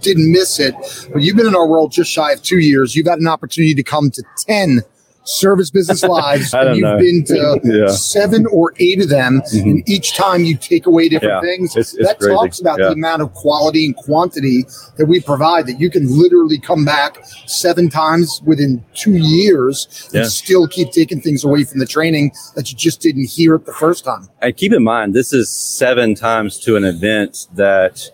didn't 0.00 0.30
miss 0.30 0.60
it. 0.60 0.74
But 1.12 1.22
you've 1.22 1.36
been 1.36 1.46
in 1.46 1.54
our 1.54 1.66
world 1.66 1.92
just 1.92 2.10
shy 2.10 2.32
of 2.32 2.42
two 2.42 2.58
years. 2.58 2.94
You've 2.94 3.06
had 3.06 3.18
an 3.18 3.26
opportunity 3.26 3.74
to 3.74 3.82
come 3.82 4.10
to 4.10 4.22
10 4.46 4.82
service 5.24 5.70
business 5.70 6.02
lives, 6.18 6.52
and 6.54 6.76
you've 6.76 6.82
know. 6.84 6.98
been 6.98 7.24
to 7.24 7.34
Yeah. 7.64 7.70
Mm-hmm. 7.84 7.92
seven 7.94 8.46
or 8.46 8.74
eight 8.78 9.02
of 9.02 9.08
them. 9.08 9.42
And 9.52 9.88
each 9.88 10.14
time 10.14 10.44
you 10.44 10.56
take 10.56 10.86
away 10.86 11.08
different 11.08 11.34
Yeah, 11.34 11.40
things. 11.40 11.70
it's- 11.72 11.94
it's 11.94 12.06
that 12.06 12.18
crazy. 12.18 12.34
talks 12.34 12.60
about 12.60 12.78
Yeah. 12.78 12.86
the 12.88 12.92
amount 12.92 13.22
of 13.22 13.32
quality 13.32 13.86
and 13.86 13.96
quantity 13.96 14.64
that 14.96 15.06
we 15.06 15.20
provide, 15.20 15.66
that 15.66 15.80
you 15.80 15.88
can 15.90 16.06
literally 16.08 16.58
come 16.58 16.84
back 16.84 17.24
seven 17.46 17.88
times 17.88 18.42
within 18.44 18.84
two 18.94 19.16
years 19.16 20.10
and 20.14 20.26
still 20.26 20.66
keep 20.68 20.90
taking 20.92 21.20
things 21.20 21.42
away 21.44 21.64
from 21.64 21.78
the 21.80 21.86
training 21.86 22.32
that 22.54 22.70
you 22.70 22.76
just 22.76 23.00
didn't 23.00 23.26
hear 23.28 23.54
it 23.54 23.64
the 23.66 23.72
first 23.72 24.04
time. 24.04 24.28
and 24.42 24.56
keep 24.56 24.72
in 24.72 24.82
mind, 24.84 25.14
this 25.14 25.32
is 25.32 25.48
seven 25.50 26.14
times 26.14 26.58
to 26.60 26.76
an 26.76 26.84
event 26.84 27.46
that 27.54 28.10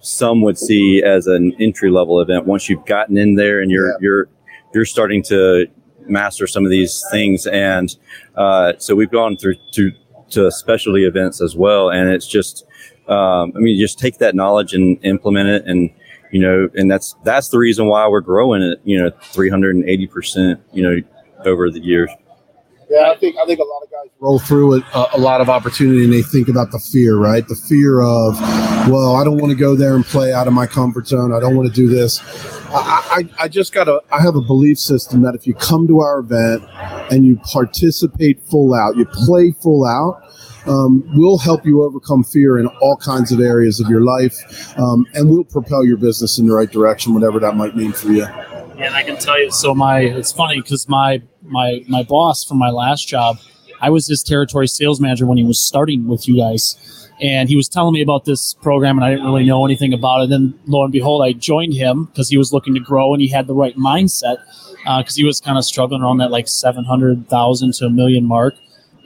some 0.00 0.40
would 0.42 0.58
see 0.58 1.02
as 1.02 1.26
an 1.26 1.54
entry 1.60 1.90
level 1.90 2.20
event. 2.20 2.46
Once 2.46 2.68
you've 2.68 2.84
gotten 2.86 3.16
in 3.16 3.34
there 3.36 3.60
and 3.60 3.70
you're 3.70 3.96
you're 4.00 4.28
you're 4.74 4.84
starting 4.84 5.22
to 5.24 5.66
master 6.08 6.46
some 6.46 6.64
of 6.64 6.70
these 6.70 7.02
things, 7.10 7.46
and 7.46 7.96
uh, 8.36 8.72
so 8.78 8.94
we've 8.94 9.10
gone 9.10 9.36
through 9.36 9.56
to 9.72 9.92
to 10.30 10.50
specialty 10.50 11.04
events 11.04 11.40
as 11.40 11.56
well, 11.56 11.90
and 11.90 12.10
it's 12.10 12.26
just. 12.26 12.64
Um, 13.08 13.54
I 13.56 13.60
mean, 13.60 13.80
just 13.80 13.98
take 13.98 14.18
that 14.18 14.34
knowledge 14.34 14.74
and 14.74 15.02
implement 15.02 15.48
it, 15.48 15.64
and 15.64 15.88
you 16.30 16.40
know, 16.40 16.68
and 16.74 16.90
that's 16.90 17.16
that's 17.24 17.48
the 17.48 17.56
reason 17.56 17.86
why 17.86 18.06
we're 18.06 18.20
growing 18.20 18.62
it, 18.62 18.80
you 18.84 19.02
know 19.02 19.10
380 19.22 20.06
percent, 20.08 20.60
you 20.72 20.82
know, 20.82 21.00
over 21.46 21.70
the 21.70 21.80
years. 21.80 22.10
Yeah, 22.90 23.10
I 23.10 23.16
think 23.16 23.36
I 23.36 23.44
think 23.44 23.60
a 23.60 23.64
lot 23.64 23.82
of 23.82 23.90
guys 23.90 24.10
roll 24.18 24.38
through 24.38 24.76
a, 24.82 25.08
a 25.12 25.18
lot 25.18 25.42
of 25.42 25.50
opportunity 25.50 26.04
and 26.04 26.12
they 26.12 26.22
think 26.22 26.48
about 26.48 26.70
the 26.70 26.78
fear, 26.78 27.16
right? 27.16 27.46
The 27.46 27.54
fear 27.54 28.00
of, 28.00 28.40
well, 28.88 29.16
I 29.16 29.24
don't 29.24 29.36
want 29.36 29.50
to 29.50 29.58
go 29.58 29.76
there 29.76 29.94
and 29.94 30.04
play 30.04 30.32
out 30.32 30.46
of 30.46 30.54
my 30.54 30.66
comfort 30.66 31.06
zone. 31.06 31.34
I 31.34 31.40
don't 31.40 31.54
want 31.54 31.68
to 31.68 31.74
do 31.74 31.86
this. 31.86 32.18
I, 32.70 33.28
I, 33.38 33.44
I 33.44 33.48
just 33.48 33.74
got 33.74 33.88
a 33.88 34.00
I 34.10 34.22
have 34.22 34.36
a 34.36 34.40
belief 34.40 34.78
system 34.78 35.22
that 35.22 35.34
if 35.34 35.46
you 35.46 35.54
come 35.54 35.86
to 35.88 36.00
our 36.00 36.20
event 36.20 36.64
and 37.12 37.26
you 37.26 37.36
participate 37.36 38.42
full 38.44 38.74
out, 38.74 38.96
you 38.96 39.04
play 39.04 39.52
full 39.62 39.84
out. 39.84 40.22
Um, 40.66 41.02
we'll 41.14 41.38
help 41.38 41.64
you 41.64 41.82
overcome 41.82 42.24
fear 42.24 42.58
in 42.58 42.66
all 42.82 42.96
kinds 42.96 43.32
of 43.32 43.40
areas 43.40 43.80
of 43.80 43.88
your 43.88 44.02
life, 44.02 44.36
um, 44.78 45.06
and 45.14 45.30
we'll 45.30 45.44
propel 45.44 45.82
your 45.82 45.96
business 45.96 46.38
in 46.38 46.46
the 46.46 46.54
right 46.54 46.70
direction, 46.70 47.14
whatever 47.14 47.38
that 47.40 47.56
might 47.56 47.74
mean 47.74 47.92
for 47.92 48.08
you. 48.08 48.24
And 48.24 48.94
I 48.94 49.02
can 49.02 49.16
tell 49.16 49.40
you, 49.40 49.50
so 49.50 49.74
my 49.74 50.00
it's 50.00 50.30
funny 50.30 50.60
because 50.60 50.88
my 50.88 51.22
my 51.48 51.84
my 51.88 52.02
boss 52.02 52.44
from 52.44 52.58
my 52.58 52.70
last 52.70 53.08
job, 53.08 53.38
I 53.80 53.90
was 53.90 54.06
his 54.06 54.22
territory 54.22 54.68
sales 54.68 55.00
manager 55.00 55.26
when 55.26 55.38
he 55.38 55.44
was 55.44 55.62
starting 55.62 56.06
with 56.06 56.28
you 56.28 56.36
guys, 56.36 57.08
and 57.20 57.48
he 57.48 57.56
was 57.56 57.68
telling 57.68 57.94
me 57.94 58.02
about 58.02 58.24
this 58.24 58.54
program, 58.54 58.98
and 58.98 59.04
I 59.04 59.10
didn't 59.10 59.26
really 59.26 59.44
know 59.44 59.64
anything 59.64 59.92
about 59.92 60.22
it. 60.22 60.30
Then 60.30 60.58
lo 60.66 60.84
and 60.84 60.92
behold, 60.92 61.22
I 61.22 61.32
joined 61.32 61.74
him 61.74 62.06
because 62.06 62.28
he 62.28 62.36
was 62.36 62.52
looking 62.52 62.74
to 62.74 62.80
grow 62.80 63.12
and 63.12 63.22
he 63.22 63.28
had 63.28 63.46
the 63.46 63.54
right 63.54 63.76
mindset 63.76 64.38
because 64.98 65.16
he 65.16 65.24
was 65.24 65.40
kind 65.40 65.58
of 65.58 65.64
struggling 65.64 66.02
around 66.02 66.18
that 66.18 66.30
like 66.30 66.48
seven 66.48 66.84
hundred 66.84 67.28
thousand 67.28 67.74
to 67.74 67.86
a 67.86 67.90
million 67.90 68.24
mark, 68.24 68.54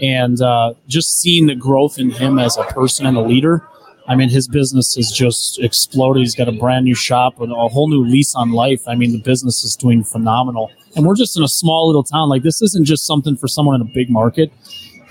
and 0.01 0.41
uh, 0.41 0.75
just 0.87 1.21
seeing 1.21 1.47
the 1.47 1.55
growth 1.55 1.99
in 1.99 2.11
him 2.11 2.39
as 2.39 2.57
a 2.57 2.65
person 2.65 3.07
and 3.07 3.17
a 3.17 3.23
leader. 3.23 3.67
I 4.09 4.17
mean, 4.17 4.31
his 4.31 4.49
business 4.49 4.97
has 4.97 5.13
just 5.13 5.61
exploded. 5.61 6.23
He's 6.23 6.35
got 6.35 6.49
a 6.49 6.53
brand 6.53 6.85
new 6.85 6.95
shop 6.95 7.41
and 7.41 7.53
a 7.53 7.69
whole 7.69 7.89
new 7.89 8.05
lease 8.05 8.35
on 8.35 8.51
life. 8.51 8.83
I 8.89 8.97
mean, 8.97 9.13
the 9.13 9.21
business 9.21 9.63
is 9.63 9.77
doing 9.77 10.03
phenomenal. 10.03 10.73
And 10.95 11.07
we're 11.07 11.17
just 11.17 11.37
in 11.37 11.43
a 11.43 11.49
small 11.49 11.87
little 11.87 12.03
town. 12.03 12.29
Like, 12.29 12.43
this 12.43 12.61
isn't 12.63 12.85
just 12.85 13.07
something 13.07 13.37
for 13.37 13.49
someone 13.49 13.81
in 13.81 13.83
a 13.83 13.91
big 13.95 14.11
market. 14.11 14.53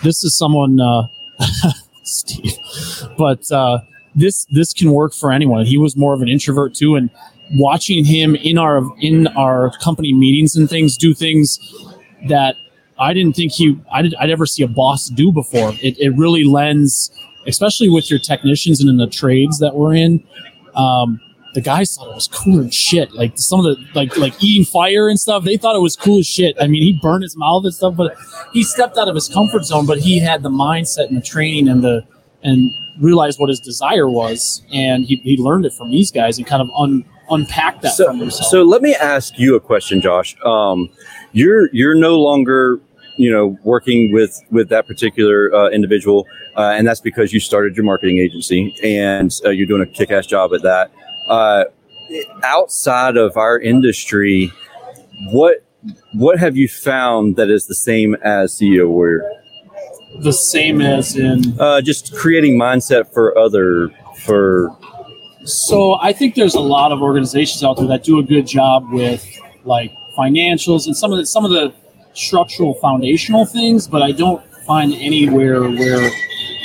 This 0.03 0.23
is 0.23 0.37
someone, 0.37 0.79
uh, 0.79 1.07
Steve, 2.03 2.53
but 3.17 3.51
uh, 3.51 3.79
this 4.15 4.45
this 4.51 4.73
can 4.73 4.91
work 4.91 5.13
for 5.13 5.31
anyone. 5.31 5.65
He 5.65 5.77
was 5.77 5.95
more 5.95 6.13
of 6.13 6.21
an 6.21 6.27
introvert 6.27 6.73
too, 6.73 6.95
and 6.95 7.09
watching 7.53 8.05
him 8.05 8.35
in 8.35 8.57
our 8.57 8.81
in 8.99 9.27
our 9.27 9.71
company 9.79 10.13
meetings 10.13 10.55
and 10.55 10.69
things 10.69 10.97
do 10.97 11.13
things 11.13 11.59
that 12.27 12.55
I 12.99 13.13
didn't 13.13 13.35
think 13.35 13.51
he 13.51 13.79
I'd, 13.91 14.13
I'd 14.15 14.29
ever 14.29 14.45
see 14.45 14.63
a 14.63 14.67
boss 14.67 15.07
do 15.07 15.31
before. 15.31 15.71
It, 15.81 15.97
it 15.99 16.09
really 16.17 16.43
lends, 16.43 17.11
especially 17.47 17.89
with 17.89 18.09
your 18.09 18.19
technicians 18.19 18.79
and 18.81 18.89
in 18.89 18.97
the 18.97 19.07
trades 19.07 19.59
that 19.59 19.75
we're 19.75 19.95
in. 19.95 20.23
Um, 20.75 21.19
the 21.53 21.61
guys 21.61 21.95
thought 21.95 22.07
it 22.07 22.15
was 22.15 22.27
cool 22.27 22.65
as 22.65 22.73
shit. 22.73 23.11
Like 23.13 23.33
some 23.35 23.65
of 23.65 23.65
the 23.65 23.85
like 23.93 24.17
like 24.17 24.41
eating 24.43 24.65
fire 24.65 25.09
and 25.09 25.19
stuff, 25.19 25.43
they 25.43 25.57
thought 25.57 25.75
it 25.75 25.81
was 25.81 25.95
cool 25.95 26.19
as 26.19 26.27
shit. 26.27 26.55
I 26.59 26.67
mean, 26.67 26.83
he 26.83 26.93
burned 26.93 27.23
his 27.23 27.35
mouth 27.35 27.63
and 27.65 27.73
stuff, 27.73 27.95
but 27.95 28.15
he 28.53 28.63
stepped 28.63 28.97
out 28.97 29.07
of 29.07 29.15
his 29.15 29.27
comfort 29.27 29.65
zone. 29.65 29.85
But 29.85 29.99
he 29.99 30.19
had 30.19 30.43
the 30.43 30.49
mindset 30.49 31.07
and 31.07 31.17
the 31.17 31.21
training 31.21 31.67
and 31.67 31.83
the 31.83 32.05
and 32.43 32.71
realized 32.99 33.39
what 33.39 33.49
his 33.49 33.59
desire 33.59 34.09
was, 34.09 34.63
and 34.73 35.05
he, 35.05 35.17
he 35.17 35.37
learned 35.37 35.65
it 35.65 35.73
from 35.73 35.91
these 35.91 36.11
guys 36.11 36.37
and 36.37 36.47
kind 36.47 36.61
of 36.61 36.69
un, 36.75 37.05
unpacked 37.29 37.81
that 37.81 37.93
so, 37.93 38.07
from 38.07 38.19
himself. 38.19 38.49
So 38.49 38.63
let 38.63 38.81
me 38.81 38.95
ask 38.95 39.37
you 39.37 39.55
a 39.55 39.59
question, 39.59 40.01
Josh. 40.01 40.35
Um, 40.43 40.89
you're 41.33 41.73
you're 41.73 41.95
no 41.95 42.19
longer 42.19 42.79
you 43.17 43.31
know 43.31 43.57
working 43.63 44.11
with 44.11 44.39
with 44.51 44.69
that 44.69 44.87
particular 44.87 45.53
uh, 45.53 45.69
individual, 45.69 46.25
uh, 46.57 46.73
and 46.75 46.87
that's 46.87 47.01
because 47.01 47.33
you 47.33 47.39
started 47.39 47.75
your 47.75 47.85
marketing 47.85 48.17
agency 48.17 48.75
and 48.83 49.31
uh, 49.45 49.49
you're 49.49 49.67
doing 49.67 49.81
a 49.81 49.85
kick-ass 49.85 50.25
job 50.25 50.53
at 50.53 50.61
that. 50.63 50.91
Uh, 51.31 51.63
outside 52.43 53.15
of 53.15 53.37
our 53.37 53.57
industry, 53.57 54.51
what 55.31 55.63
what 56.13 56.37
have 56.39 56.57
you 56.57 56.67
found 56.67 57.37
that 57.37 57.49
is 57.49 57.67
the 57.67 57.75
same 57.75 58.15
as 58.15 58.53
CEO 58.53 58.89
Warrior? 58.89 59.23
the 60.19 60.33
same 60.33 60.81
as 60.81 61.15
in 61.15 61.55
Uh, 61.57 61.81
just 61.81 62.13
creating 62.13 62.57
mindset 62.59 63.11
for 63.13 63.37
other 63.37 63.89
for 64.25 64.75
So 65.45 65.97
I 66.01 66.13
think 66.13 66.35
there's 66.35 66.53
a 66.53 66.59
lot 66.59 66.91
of 66.91 67.01
organizations 67.01 67.63
out 67.63 67.77
there 67.77 67.87
that 67.87 68.03
do 68.03 68.19
a 68.19 68.23
good 68.23 68.45
job 68.45 68.91
with 68.91 69.25
like 69.63 69.91
financials 70.17 70.85
and 70.85 70.95
some 70.95 71.11
of 71.11 71.17
the 71.17 71.25
some 71.25 71.45
of 71.45 71.51
the 71.51 71.73
structural 72.13 72.73
foundational 72.75 73.45
things, 73.45 73.87
but 73.87 74.01
I 74.01 74.11
don't 74.11 74.43
find 74.67 74.93
anywhere 74.93 75.61
where 75.63 76.11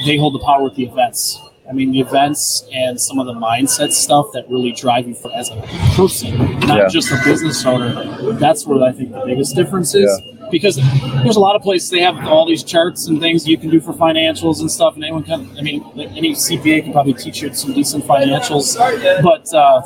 they 0.05 0.17
hold 0.19 0.35
the 0.35 0.41
power 0.41 0.65
with 0.65 0.75
the 0.75 0.85
events. 0.85 1.41
I 1.69 1.73
mean, 1.73 1.91
the 1.93 2.01
events 2.01 2.65
and 2.73 3.01
some 3.01 3.19
of 3.19 3.27
the 3.27 3.33
mindset 3.35 3.93
stuff 3.93 4.27
that 4.35 4.49
really 4.49 4.73
drive 4.73 5.09
you 5.09 5.15
for, 5.15 5.33
as 5.35 5.51
a 5.51 5.61
person, 5.95 6.37
not 6.61 6.79
Yeah. 6.79 6.89
just 6.89 7.11
a 7.11 7.21
business 7.25 7.65
owner. 7.67 8.33
That's 8.35 8.67
where 8.67 8.83
I 8.83 8.93
think 8.93 9.13
the 9.13 9.23
biggest 9.27 9.55
difference 9.57 9.95
is. 9.95 10.09
Because 10.49 10.77
there's 11.25 11.35
a 11.35 11.41
lot 11.41 11.57
of 11.57 11.63
places 11.63 11.91
they 11.91 12.01
have 12.03 12.17
all 12.29 12.47
these 12.47 12.63
charts 12.63 13.09
and 13.09 13.19
things 13.19 13.49
you 13.49 13.59
can 13.59 13.69
do 13.69 13.81
for 13.81 13.93
financials 13.93 14.61
and 14.61 14.71
stuff, 14.71 14.95
and 14.95 15.03
anyone 15.03 15.25
can. 15.25 15.51
I 15.59 15.63
mean, 15.63 15.85
any 15.97 16.35
CPA 16.35 16.85
can 16.85 16.93
probably 16.93 17.15
teach 17.15 17.43
you 17.43 17.53
some 17.53 17.73
decent 17.73 18.05
financials, 18.05 18.77
but 19.25 19.53
uh, 19.53 19.83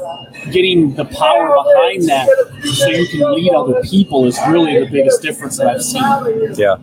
getting 0.51 0.95
the 0.95 1.05
power 1.05 1.55
behind 1.63 2.09
that 2.09 2.29
so 2.65 2.89
you 2.89 3.07
can 3.07 3.35
lead 3.35 3.53
other 3.53 3.83
people 3.83 4.27
is 4.27 4.39
really 4.49 4.79
the 4.79 4.91
biggest 4.91 5.23
difference 5.23 5.59
that 5.59 5.69
I've 5.69 5.83
seen. 5.83 6.03
Yeah, 6.55 6.77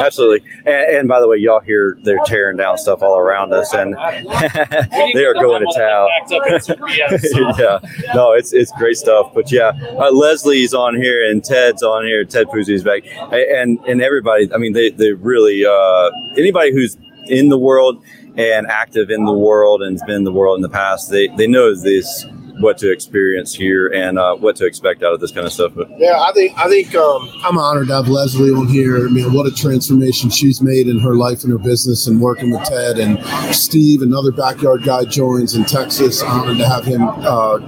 absolutely. 0.00 0.48
And, 0.66 0.96
and 0.96 1.08
by 1.08 1.20
the 1.20 1.28
way, 1.28 1.36
y'all 1.36 1.60
hear 1.60 1.98
they're 2.02 2.22
tearing 2.26 2.56
down 2.56 2.78
stuff 2.78 3.02
all 3.02 3.18
around 3.18 3.52
us, 3.52 3.72
and 3.74 3.94
they 5.14 5.24
are 5.24 5.34
going 5.34 5.64
to 5.66 5.72
town. 5.76 6.08
yeah, 7.58 7.78
no, 8.14 8.32
it's 8.32 8.52
it's 8.52 8.72
great 8.72 8.96
stuff. 8.96 9.32
But 9.34 9.50
yeah, 9.50 9.72
uh, 9.98 10.10
Leslie's 10.12 10.74
on 10.74 10.96
here 10.96 11.28
and 11.30 11.44
Ted's 11.44 11.82
on 11.82 12.04
here. 12.04 12.24
Ted 12.24 12.48
Puzzi's 12.48 12.84
back, 12.84 13.02
and 13.32 13.78
and 13.86 14.00
everybody. 14.00 14.52
I 14.52 14.58
mean, 14.58 14.72
they 14.72 14.90
they 14.90 15.12
really 15.12 15.64
uh, 15.64 16.10
anybody 16.36 16.72
who's 16.72 16.96
in 17.26 17.48
the 17.48 17.58
world 17.58 18.02
and 18.36 18.66
active 18.66 19.10
in 19.10 19.24
the 19.24 19.32
world 19.32 19.82
and 19.82 19.92
has 19.92 20.02
been 20.02 20.16
in 20.16 20.24
the 20.24 20.32
world 20.32 20.56
in 20.56 20.62
the 20.62 20.68
past, 20.68 21.10
they 21.10 21.28
they 21.28 21.46
know 21.46 21.74
this 21.74 22.24
what 22.60 22.78
to 22.78 22.90
experience 22.92 23.54
here 23.54 23.88
and 23.88 24.18
uh, 24.18 24.34
what 24.36 24.56
to 24.56 24.66
expect 24.66 25.02
out 25.02 25.12
of 25.12 25.20
this 25.20 25.32
kind 25.32 25.46
of 25.46 25.52
stuff. 25.52 25.72
But 25.74 25.88
Yeah, 25.98 26.20
I 26.20 26.32
think 26.32 26.56
I 26.58 26.68
think 26.68 26.94
um, 26.94 27.28
I'm 27.44 27.58
honored 27.58 27.88
to 27.88 27.94
have 27.94 28.08
Leslie 28.08 28.50
on 28.50 28.68
here. 28.68 29.06
I 29.06 29.10
mean, 29.10 29.32
what 29.32 29.46
a 29.46 29.54
transformation 29.54 30.30
she's 30.30 30.60
made 30.60 30.88
in 30.88 30.98
her 31.00 31.14
life 31.14 31.42
and 31.42 31.52
her 31.52 31.58
business, 31.58 32.06
and 32.06 32.20
working 32.20 32.50
with 32.50 32.64
Ted 32.64 32.98
and 32.98 33.18
Steve, 33.54 34.02
another 34.02 34.32
backyard 34.32 34.84
guy 34.84 35.04
joins 35.04 35.54
in 35.54 35.64
Texas. 35.64 36.22
Honored 36.22 36.58
to 36.58 36.68
have 36.68 36.84
him 36.84 37.02
uh, 37.02 37.58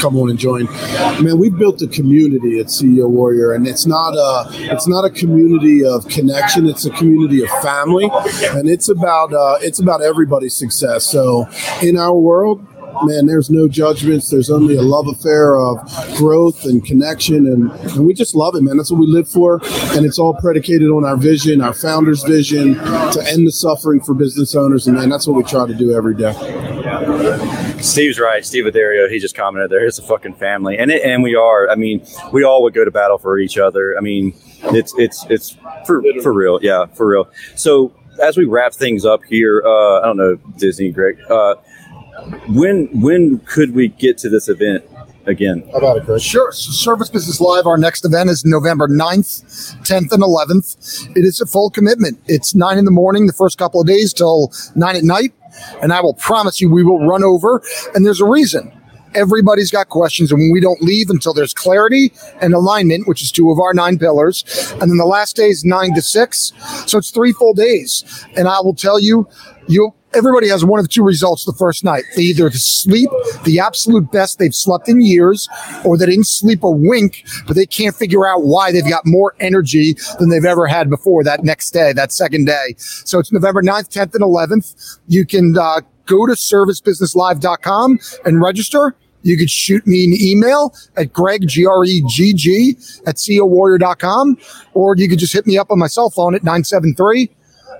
come 0.00 0.16
on 0.16 0.30
and 0.30 0.38
join. 0.38 0.64
Man, 1.22 1.38
we've 1.38 1.56
built 1.56 1.82
a 1.82 1.88
community 1.88 2.58
at 2.60 2.66
CEO 2.66 3.08
Warrior, 3.08 3.52
and 3.52 3.66
it's 3.66 3.86
not 3.86 4.14
a 4.14 4.48
it's 4.72 4.88
not 4.88 5.04
a 5.04 5.10
community 5.10 5.84
of 5.84 6.06
connection. 6.08 6.66
It's 6.66 6.84
a 6.86 6.90
community 6.90 7.42
of 7.42 7.50
family, 7.62 8.08
and 8.50 8.68
it's 8.68 8.88
about 8.88 9.32
uh, 9.32 9.58
it's 9.60 9.80
about 9.80 10.02
everybody's 10.02 10.56
success. 10.56 11.04
So 11.04 11.48
in 11.82 11.96
our 11.96 12.16
world, 12.16 12.66
man, 13.02 13.26
there's 13.26 13.50
no 13.50 13.68
judgments. 13.68 14.30
There's 14.30 14.50
only 14.50 14.76
a 14.76 14.82
love 14.82 15.06
affair 15.08 15.56
of 15.58 15.78
growth 16.16 16.64
and 16.64 16.84
connection, 16.84 17.46
and, 17.46 17.70
and 17.90 18.06
we 18.06 18.14
just 18.14 18.34
love 18.34 18.54
it, 18.54 18.62
man. 18.62 18.76
That's 18.76 18.90
what 18.90 19.00
we 19.00 19.06
live 19.06 19.28
for, 19.28 19.60
and 19.94 20.04
it's 20.06 20.18
all 20.18 20.34
predicated 20.34 20.88
on 20.88 21.04
our 21.04 21.16
vision, 21.16 21.60
our 21.60 21.74
founder's 21.74 22.22
vision 22.22 22.74
to 22.74 23.24
end 23.26 23.46
the 23.46 23.52
suffering 23.52 24.00
for 24.00 24.14
business 24.14 24.54
owners, 24.54 24.86
and 24.86 24.96
man, 24.96 25.08
that's 25.08 25.26
what 25.26 25.36
we 25.36 25.42
try 25.42 25.66
to 25.66 25.74
do 25.74 25.92
every 25.94 26.14
day. 26.14 26.32
Steve's 27.80 28.18
right. 28.18 28.44
Steve 28.44 28.64
Adario, 28.64 29.10
he 29.10 29.18
just 29.18 29.34
commented 29.34 29.70
there. 29.70 29.86
It's 29.86 29.98
a 29.98 30.02
fucking 30.02 30.34
family, 30.34 30.76
and 30.78 30.90
it, 30.90 31.02
and 31.02 31.22
we 31.22 31.34
are. 31.34 31.68
I 31.70 31.74
mean, 31.74 32.04
we 32.32 32.44
all 32.44 32.62
would 32.62 32.74
go 32.74 32.84
to 32.84 32.90
battle 32.90 33.18
for 33.18 33.38
each 33.38 33.58
other. 33.58 33.96
I 33.96 34.00
mean, 34.00 34.34
it's 34.64 34.94
it's 34.98 35.24
it's 35.30 35.56
for 35.86 36.02
for 36.22 36.32
real. 36.32 36.58
Yeah, 36.62 36.86
for 36.86 37.06
real. 37.06 37.28
So 37.56 37.92
as 38.20 38.36
we 38.36 38.44
wrap 38.44 38.74
things 38.74 39.04
up 39.04 39.24
here, 39.24 39.62
uh, 39.64 40.00
I 40.00 40.06
don't 40.06 40.16
know, 40.16 40.36
Disney, 40.58 40.90
Gregg. 40.90 41.18
Uh, 41.28 41.54
when 42.48 42.88
when 43.00 43.38
could 43.40 43.74
we 43.74 43.88
get 43.88 44.18
to 44.18 44.28
this 44.28 44.48
event 44.48 44.84
again? 45.26 45.68
About 45.74 45.98
it, 45.98 46.04
Chris? 46.04 46.22
Sure. 46.22 46.52
So 46.52 46.72
Service 46.72 47.08
Business 47.08 47.40
Live, 47.40 47.66
our 47.66 47.78
next 47.78 48.04
event 48.04 48.30
is 48.30 48.44
November 48.44 48.88
9th, 48.88 49.76
10th, 49.86 50.12
and 50.12 50.22
11th. 50.22 51.16
It 51.16 51.24
is 51.24 51.40
a 51.40 51.46
full 51.46 51.70
commitment. 51.70 52.18
It's 52.26 52.54
9 52.54 52.78
in 52.78 52.84
the 52.84 52.90
morning 52.90 53.26
the 53.26 53.32
first 53.32 53.58
couple 53.58 53.80
of 53.80 53.86
days 53.86 54.12
till 54.12 54.52
9 54.74 54.96
at 54.96 55.04
night. 55.04 55.32
And 55.82 55.92
I 55.92 56.00
will 56.00 56.14
promise 56.14 56.60
you 56.60 56.70
we 56.70 56.82
will 56.82 57.06
run 57.06 57.24
over. 57.24 57.62
And 57.94 58.04
there's 58.04 58.20
a 58.20 58.26
reason. 58.26 58.72
Everybody's 59.14 59.72
got 59.72 59.88
questions, 59.88 60.30
and 60.30 60.52
we 60.52 60.60
don't 60.60 60.80
leave 60.82 61.10
until 61.10 61.34
there's 61.34 61.52
clarity 61.52 62.12
and 62.40 62.54
alignment, 62.54 63.08
which 63.08 63.22
is 63.22 63.32
two 63.32 63.50
of 63.50 63.58
our 63.58 63.74
nine 63.74 63.98
pillars. 63.98 64.44
And 64.80 64.82
then 64.82 64.98
the 64.98 65.04
last 65.04 65.34
day 65.34 65.48
is 65.48 65.64
nine 65.64 65.94
to 65.94 66.02
six. 66.02 66.52
So 66.86 66.98
it's 66.98 67.10
three 67.10 67.32
full 67.32 67.52
days. 67.52 68.04
And 68.36 68.46
I 68.46 68.60
will 68.60 68.74
tell 68.74 69.00
you, 69.00 69.28
you 69.66 69.94
everybody 70.14 70.48
has 70.48 70.64
one 70.64 70.80
of 70.80 70.88
two 70.88 71.02
results 71.02 71.44
the 71.44 71.52
first 71.52 71.84
night. 71.84 72.04
They 72.16 72.22
either 72.22 72.50
sleep 72.50 73.10
the 73.44 73.60
absolute 73.60 74.10
best 74.10 74.38
they've 74.38 74.54
slept 74.54 74.88
in 74.88 75.00
years, 75.00 75.48
or 75.84 75.96
they 75.96 76.06
didn't 76.06 76.26
sleep 76.26 76.62
a 76.62 76.70
wink, 76.70 77.24
but 77.46 77.56
they 77.56 77.66
can't 77.66 77.94
figure 77.94 78.26
out 78.26 78.44
why 78.44 78.72
they've 78.72 78.88
got 78.88 79.02
more 79.06 79.34
energy 79.40 79.96
than 80.18 80.28
they've 80.30 80.44
ever 80.44 80.66
had 80.66 80.90
before 80.90 81.24
that 81.24 81.44
next 81.44 81.70
day, 81.70 81.92
that 81.92 82.12
second 82.12 82.46
day. 82.46 82.74
So 82.78 83.18
it's 83.18 83.32
November 83.32 83.62
9th, 83.62 83.88
10th, 83.88 84.14
and 84.14 84.24
11th. 84.24 84.98
You 85.06 85.24
can 85.26 85.56
uh, 85.56 85.80
go 86.06 86.26
to 86.26 86.32
servicebusinesslive.com 86.32 87.98
and 88.24 88.42
register. 88.42 88.96
You 89.22 89.36
could 89.36 89.50
shoot 89.50 89.86
me 89.86 90.04
an 90.04 90.14
email 90.18 90.74
at 90.96 91.12
Gregg, 91.12 91.46
G 91.46 91.66
R 91.66 91.84
E 91.84 92.02
G 92.08 92.32
G, 92.32 92.76
at 93.06 93.16
CEOWarrior.com, 93.16 94.38
or 94.72 94.96
you 94.96 95.08
could 95.08 95.18
just 95.18 95.34
hit 95.34 95.46
me 95.46 95.58
up 95.58 95.70
on 95.70 95.78
my 95.78 95.88
cell 95.88 96.08
phone 96.08 96.34
at 96.34 96.42
973 96.42 97.30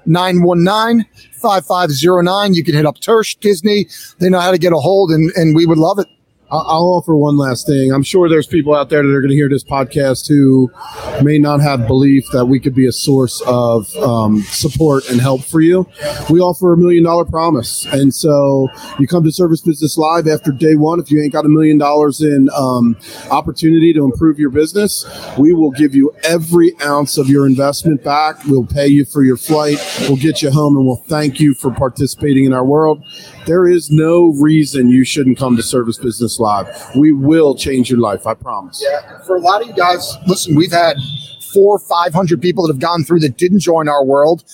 919 0.06 1.06
5509. 1.40 2.54
You 2.54 2.64
can 2.64 2.74
hit 2.74 2.86
up 2.86 2.98
Tersh, 2.98 3.38
Disney. 3.40 3.88
They 4.18 4.28
know 4.28 4.40
how 4.40 4.50
to 4.50 4.58
get 4.58 4.72
a 4.72 4.76
hold, 4.76 5.10
and, 5.10 5.30
and 5.36 5.54
we 5.54 5.66
would 5.66 5.78
love 5.78 5.98
it. 5.98 6.06
I'll 6.52 6.92
offer 6.92 7.16
one 7.16 7.36
last 7.36 7.66
thing. 7.66 7.92
I'm 7.92 8.02
sure 8.02 8.28
there's 8.28 8.46
people 8.46 8.74
out 8.74 8.90
there 8.90 9.02
that 9.02 9.08
are 9.08 9.20
going 9.20 9.30
to 9.30 9.36
hear 9.36 9.48
this 9.48 9.62
podcast 9.62 10.28
who 10.28 10.70
may 11.22 11.38
not 11.38 11.60
have 11.60 11.86
belief 11.86 12.24
that 12.32 12.46
we 12.46 12.58
could 12.58 12.74
be 12.74 12.86
a 12.86 12.92
source 12.92 13.40
of 13.46 13.94
um, 13.98 14.40
support 14.42 15.08
and 15.08 15.20
help 15.20 15.42
for 15.42 15.60
you. 15.60 15.86
We 16.28 16.40
offer 16.40 16.72
a 16.72 16.76
million 16.76 17.04
dollar 17.04 17.24
promise. 17.24 17.86
And 17.86 18.12
so 18.12 18.68
you 18.98 19.06
come 19.06 19.22
to 19.24 19.32
Service 19.32 19.60
Business 19.60 19.96
Live 19.96 20.26
after 20.26 20.50
day 20.50 20.74
one. 20.74 20.98
If 20.98 21.10
you 21.10 21.22
ain't 21.22 21.32
got 21.32 21.44
a 21.44 21.48
million 21.48 21.78
dollars 21.78 22.20
in 22.20 22.48
um, 22.56 22.96
opportunity 23.30 23.92
to 23.92 24.04
improve 24.04 24.38
your 24.38 24.50
business, 24.50 25.06
we 25.38 25.52
will 25.52 25.70
give 25.70 25.94
you 25.94 26.12
every 26.24 26.72
ounce 26.82 27.16
of 27.16 27.28
your 27.28 27.46
investment 27.46 28.02
back. 28.02 28.44
We'll 28.46 28.66
pay 28.66 28.88
you 28.88 29.04
for 29.04 29.22
your 29.22 29.36
flight. 29.36 29.78
We'll 30.00 30.16
get 30.16 30.42
you 30.42 30.50
home 30.50 30.76
and 30.76 30.84
we'll 30.84 30.96
thank 30.96 31.38
you 31.38 31.54
for 31.54 31.70
participating 31.70 32.44
in 32.44 32.52
our 32.52 32.64
world. 32.64 33.04
There 33.46 33.66
is 33.66 33.90
no 33.90 34.32
reason 34.40 34.88
you 34.88 35.04
shouldn't 35.04 35.38
come 35.38 35.56
to 35.56 35.62
Service 35.62 35.98
Business 35.98 36.38
Live. 36.38 36.68
We 36.96 37.12
will 37.12 37.54
change 37.54 37.90
your 37.90 37.98
life. 37.98 38.26
I 38.26 38.34
promise. 38.34 38.82
Yeah, 38.84 39.22
for 39.22 39.36
a 39.36 39.40
lot 39.40 39.62
of 39.62 39.68
you 39.68 39.74
guys, 39.74 40.16
listen, 40.26 40.54
we've 40.54 40.72
had 40.72 40.96
four, 41.52 41.78
five 41.78 42.12
hundred 42.12 42.40
people 42.40 42.66
that 42.66 42.72
have 42.74 42.80
gone 42.80 43.04
through 43.04 43.20
that 43.20 43.36
didn't 43.36 43.60
join 43.60 43.88
our 43.88 44.04
world. 44.04 44.44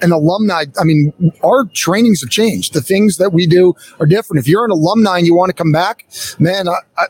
And 0.00 0.12
alumni, 0.12 0.64
I 0.80 0.84
mean, 0.84 1.12
our 1.44 1.64
trainings 1.66 2.20
have 2.22 2.30
changed. 2.30 2.72
The 2.72 2.80
things 2.80 3.18
that 3.18 3.32
we 3.32 3.46
do 3.46 3.74
are 4.00 4.06
different. 4.06 4.40
If 4.40 4.48
you're 4.48 4.64
an 4.64 4.72
alumni 4.72 5.18
and 5.18 5.26
you 5.26 5.34
want 5.34 5.50
to 5.50 5.54
come 5.54 5.70
back, 5.70 6.06
man, 6.40 6.68
I, 6.68 6.78
I, 6.98 7.06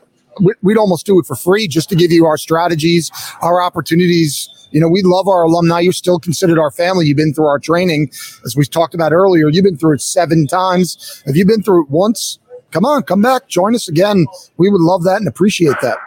we'd 0.61 0.77
almost 0.77 1.07
do 1.07 1.19
it 1.19 1.25
for 1.25 1.35
free 1.35 1.69
just 1.69 1.89
to 1.89 1.97
give 1.97 2.13
you 2.13 2.27
our 2.27 2.37
strategies, 2.37 3.11
our 3.41 3.63
opportunities. 3.63 4.49
You 4.73 4.81
know, 4.81 4.89
we 4.89 5.03
love 5.03 5.29
our 5.29 5.45
alumni. 5.45 5.81
You're 5.81 5.93
still 5.93 6.19
considered 6.19 6.59
our 6.59 6.71
family. 6.71 7.07
You've 7.07 7.17
been 7.17 7.35
through 7.35 7.47
our 7.47 7.59
training, 7.59 8.11
as 8.45 8.57
we 8.57 8.65
talked 8.65 8.95
about 8.95 9.13
earlier. 9.13 9.49
You've 9.49 9.65
been 9.65 9.77
through 9.77 9.95
it 9.95 10.01
seven 10.01 10.47
times. 10.47 11.23
Have 11.27 11.37
you've 11.37 11.49
been 11.49 11.63
through 11.63 11.85
it 11.85 11.91
once, 11.91 12.39
come 12.71 12.85
on, 12.85 13.03
come 13.03 13.23
back, 13.23 13.49
join 13.49 13.75
us 13.75 13.89
again. 13.89 14.27
We 14.57 14.71
would 14.71 14.81
love 14.81 15.05
that 15.05 15.17
and 15.17 15.29
appreciate 15.29 15.77
that. 15.83 15.99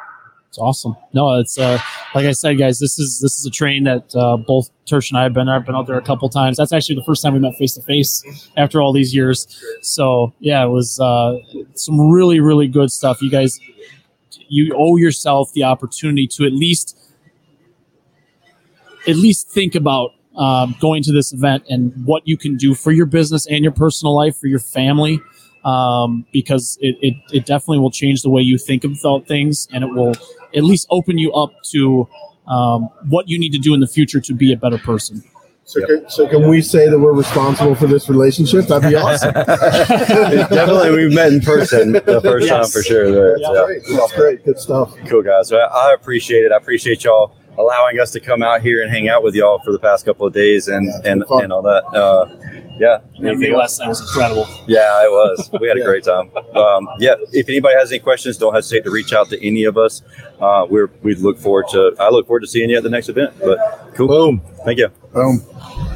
It's 0.56 0.58
awesome. 0.62 0.96
No, 1.14 1.38
it's 1.38 1.60
uh, 1.60 1.80
like 2.14 2.26
I 2.26 2.32
said, 2.32 2.58
guys. 2.58 2.80
This 2.80 2.98
is 2.98 3.20
this 3.20 3.38
is 3.38 3.46
a 3.46 3.50
train 3.50 3.84
that 3.84 4.16
uh, 4.16 4.38
both 4.38 4.70
Tersh 4.86 5.12
and 5.12 5.18
I 5.18 5.24
have 5.24 5.34
been. 5.34 5.50
I've 5.50 5.66
been 5.66 5.76
out 5.76 5.86
there 5.86 5.98
a 5.98 6.02
couple 6.02 6.30
times. 6.30 6.56
That's 6.56 6.72
actually 6.72 6.96
the 6.96 7.04
first 7.04 7.22
time 7.22 7.34
we 7.34 7.40
met 7.40 7.56
face 7.56 7.74
to 7.74 7.82
face 7.82 8.24
after 8.56 8.82
all 8.82 8.94
these 8.94 9.14
years. 9.14 9.48
So 9.82 10.34
yeah, 10.40 10.64
it 10.64 10.70
was 10.70 10.98
uh, 10.98 11.40
some 11.74 12.00
really 12.10 12.40
really 12.40 12.70
good 12.70 12.90
stuff. 12.90 13.22
You 13.22 13.30
guys, 13.30 13.60
you 14.48 14.74
owe 14.78 14.96
yourself 14.96 15.52
the 15.52 15.64
opportunity 15.64 16.26
to 16.28 16.46
at 16.46 16.54
least 16.54 16.98
at 19.08 19.16
least 19.16 19.50
think 19.50 19.76
about 19.76 20.12
um, 20.36 20.76
going 20.80 21.02
to 21.04 21.12
this 21.14 21.32
event 21.34 21.64
and 21.70 21.94
what 22.06 22.28
you 22.28 22.38
can 22.38 22.58
do 22.58 22.76
for 22.76 22.92
your 22.92 23.06
business 23.06 23.48
and 23.48 23.64
your 23.64 23.72
personal 23.72 24.14
life 24.16 24.36
for 24.38 24.48
your 24.48 24.60
family 24.60 25.22
um, 25.64 26.26
because 26.34 26.78
it, 26.82 26.96
it, 27.02 27.14
it 27.32 27.46
definitely 27.46 27.80
will 27.80 27.92
change 27.92 28.22
the 28.22 28.30
way 28.30 28.42
you 28.42 28.58
think 28.58 28.84
about 28.84 29.26
things 29.28 29.68
and 29.72 29.84
it 29.84 29.88
will 29.88 30.14
at 30.56 30.64
least 30.64 30.88
open 30.90 31.18
you 31.18 31.32
up 31.34 31.52
to 31.72 32.08
um, 32.48 32.90
what 33.10 33.28
you 33.30 33.40
need 33.40 33.52
to 33.54 33.58
do 33.58 33.74
in 33.74 33.80
the 33.80 33.88
future 33.88 34.20
to 34.22 34.34
be 34.34 34.52
a 34.54 34.58
better 34.58 34.78
person. 34.78 35.24
So, 35.68 35.84
can, 35.88 36.08
so 36.08 36.28
can 36.28 36.48
we 36.48 36.62
say 36.62 36.88
that 36.90 37.00
we're 37.00 37.12
responsible 37.14 37.74
for 37.74 37.88
this 37.88 38.08
relationship? 38.08 38.68
That'd 38.68 38.88
be 38.88 38.96
awesome. 38.96 39.34
Definitely, 39.34 40.92
we've 40.92 41.14
met 41.14 41.34
in 41.34 41.40
person 41.42 41.94
the 41.94 42.22
first 42.22 42.46
Yes. 42.46 42.52
time 42.52 42.66
for 42.72 42.84
sure. 42.86 43.12
There. 43.12 43.40
Yeah. 43.40 43.52
Yeah. 43.52 43.66
Great. 43.66 43.82
That's 43.90 44.14
great. 44.14 44.46
Good 44.46 44.60
stuff. 44.60 44.96
Cool 45.08 45.24
guys. 45.24 45.48
So 45.50 45.58
I 45.58 45.90
I 45.90 45.94
appreciate 45.94 46.44
it. 46.46 46.52
I 46.52 46.58
appreciate 46.58 47.04
y'all 47.04 47.36
allowing 47.58 48.00
us 48.00 48.12
to 48.12 48.20
come 48.20 48.42
out 48.44 48.62
here 48.62 48.82
and 48.82 48.92
hang 48.92 49.08
out 49.10 49.24
with 49.24 49.36
y'all 49.36 49.60
for 49.60 49.72
the 49.72 49.80
past 49.80 50.06
couple 50.06 50.26
of 50.28 50.34
days 50.34 50.68
and 50.68 50.86
Yeah, 50.88 51.12
and, 51.12 51.24
and 51.30 51.54
all 51.54 51.62
that. 51.64 51.84
Uh, 51.94 52.26
yeah. 52.78 52.98
That 52.98 53.04
Anything 53.20 53.40
video 53.40 53.60
else? 53.60 53.80
last 53.80 53.80
night 53.80 53.88
was 53.90 54.02
incredible. 54.02 54.48
Yeah, 54.68 55.04
it 55.06 55.10
was. 55.12 55.50
We 55.62 55.68
had 55.68 55.78
a 55.78 55.80
Yeah. 55.80 55.86
great 55.86 56.04
time. 56.04 56.30
Um, 56.56 56.88
yeah. 57.00 57.16
If 57.32 57.48
anybody 57.50 57.76
has 57.78 57.92
any 57.92 58.00
questions, 58.00 58.38
don't 58.38 58.54
hesitate 58.54 58.84
to 58.84 58.92
reach 58.92 59.14
out 59.14 59.30
to 59.30 59.46
any 59.46 59.64
of 59.64 59.78
us. 59.78 60.02
Uh, 60.42 60.66
we're 60.70 60.90
we 61.02 61.16
look 61.16 61.38
forward 61.40 61.66
to. 61.72 61.96
I 62.00 62.10
look 62.10 62.28
forward 62.28 62.42
to 62.42 62.48
seeing 62.48 62.70
you 62.70 62.78
at 62.78 62.84
the 62.84 62.90
next 62.90 63.08
event. 63.10 63.34
But 63.40 63.92
cool. 63.96 64.08
Boom. 64.08 64.42
Thank 64.66 64.80
you. 64.80 64.90
Boom. 65.14 65.95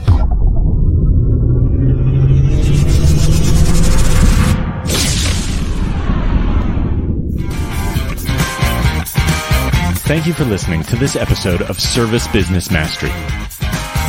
Thank 10.09 10.25
you 10.25 10.33
for 10.33 10.43
listening 10.43 10.81
to 10.85 10.95
this 10.95 11.15
episode 11.15 11.61
of 11.61 11.79
Service 11.79 12.27
Business 12.29 12.71
Mastery. 12.71 13.11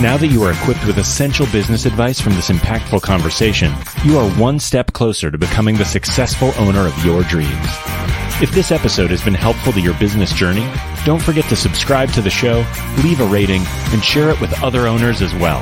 Now 0.03 0.17
that 0.17 0.29
you 0.29 0.43
are 0.45 0.53
equipped 0.53 0.87
with 0.87 0.97
essential 0.97 1.45
business 1.53 1.85
advice 1.85 2.19
from 2.19 2.33
this 2.33 2.49
impactful 2.49 3.03
conversation, 3.03 3.71
you 4.03 4.17
are 4.17 4.27
one 4.31 4.59
step 4.59 4.95
closer 4.95 5.31
to 5.31 5.37
becoming 5.37 5.77
the 5.77 5.85
successful 5.85 6.55
owner 6.57 6.87
of 6.87 7.05
your 7.05 7.23
dreams. 7.25 7.67
If 8.41 8.51
this 8.53 8.73
episode 8.73 9.11
has 9.11 9.23
been 9.23 9.35
helpful 9.35 9.75
to 9.75 9.81
your 9.83 9.93
business 9.99 10.33
journey, 10.33 10.67
don't 11.05 11.21
forget 11.21 11.45
to 11.51 11.57
subscribe 11.57 12.11
to 12.13 12.23
the 12.23 12.31
show, 12.31 12.65
leave 13.05 13.21
a 13.21 13.27
rating, 13.27 13.61
and 13.93 14.03
share 14.03 14.31
it 14.31 14.41
with 14.41 14.59
other 14.63 14.87
owners 14.87 15.21
as 15.21 15.35
well. 15.35 15.61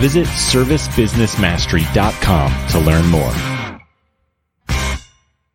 Visit 0.00 0.26
servicebusinessmastery.com 0.26 2.68
to 2.68 2.78
learn 2.78 3.06
more. 3.06 3.51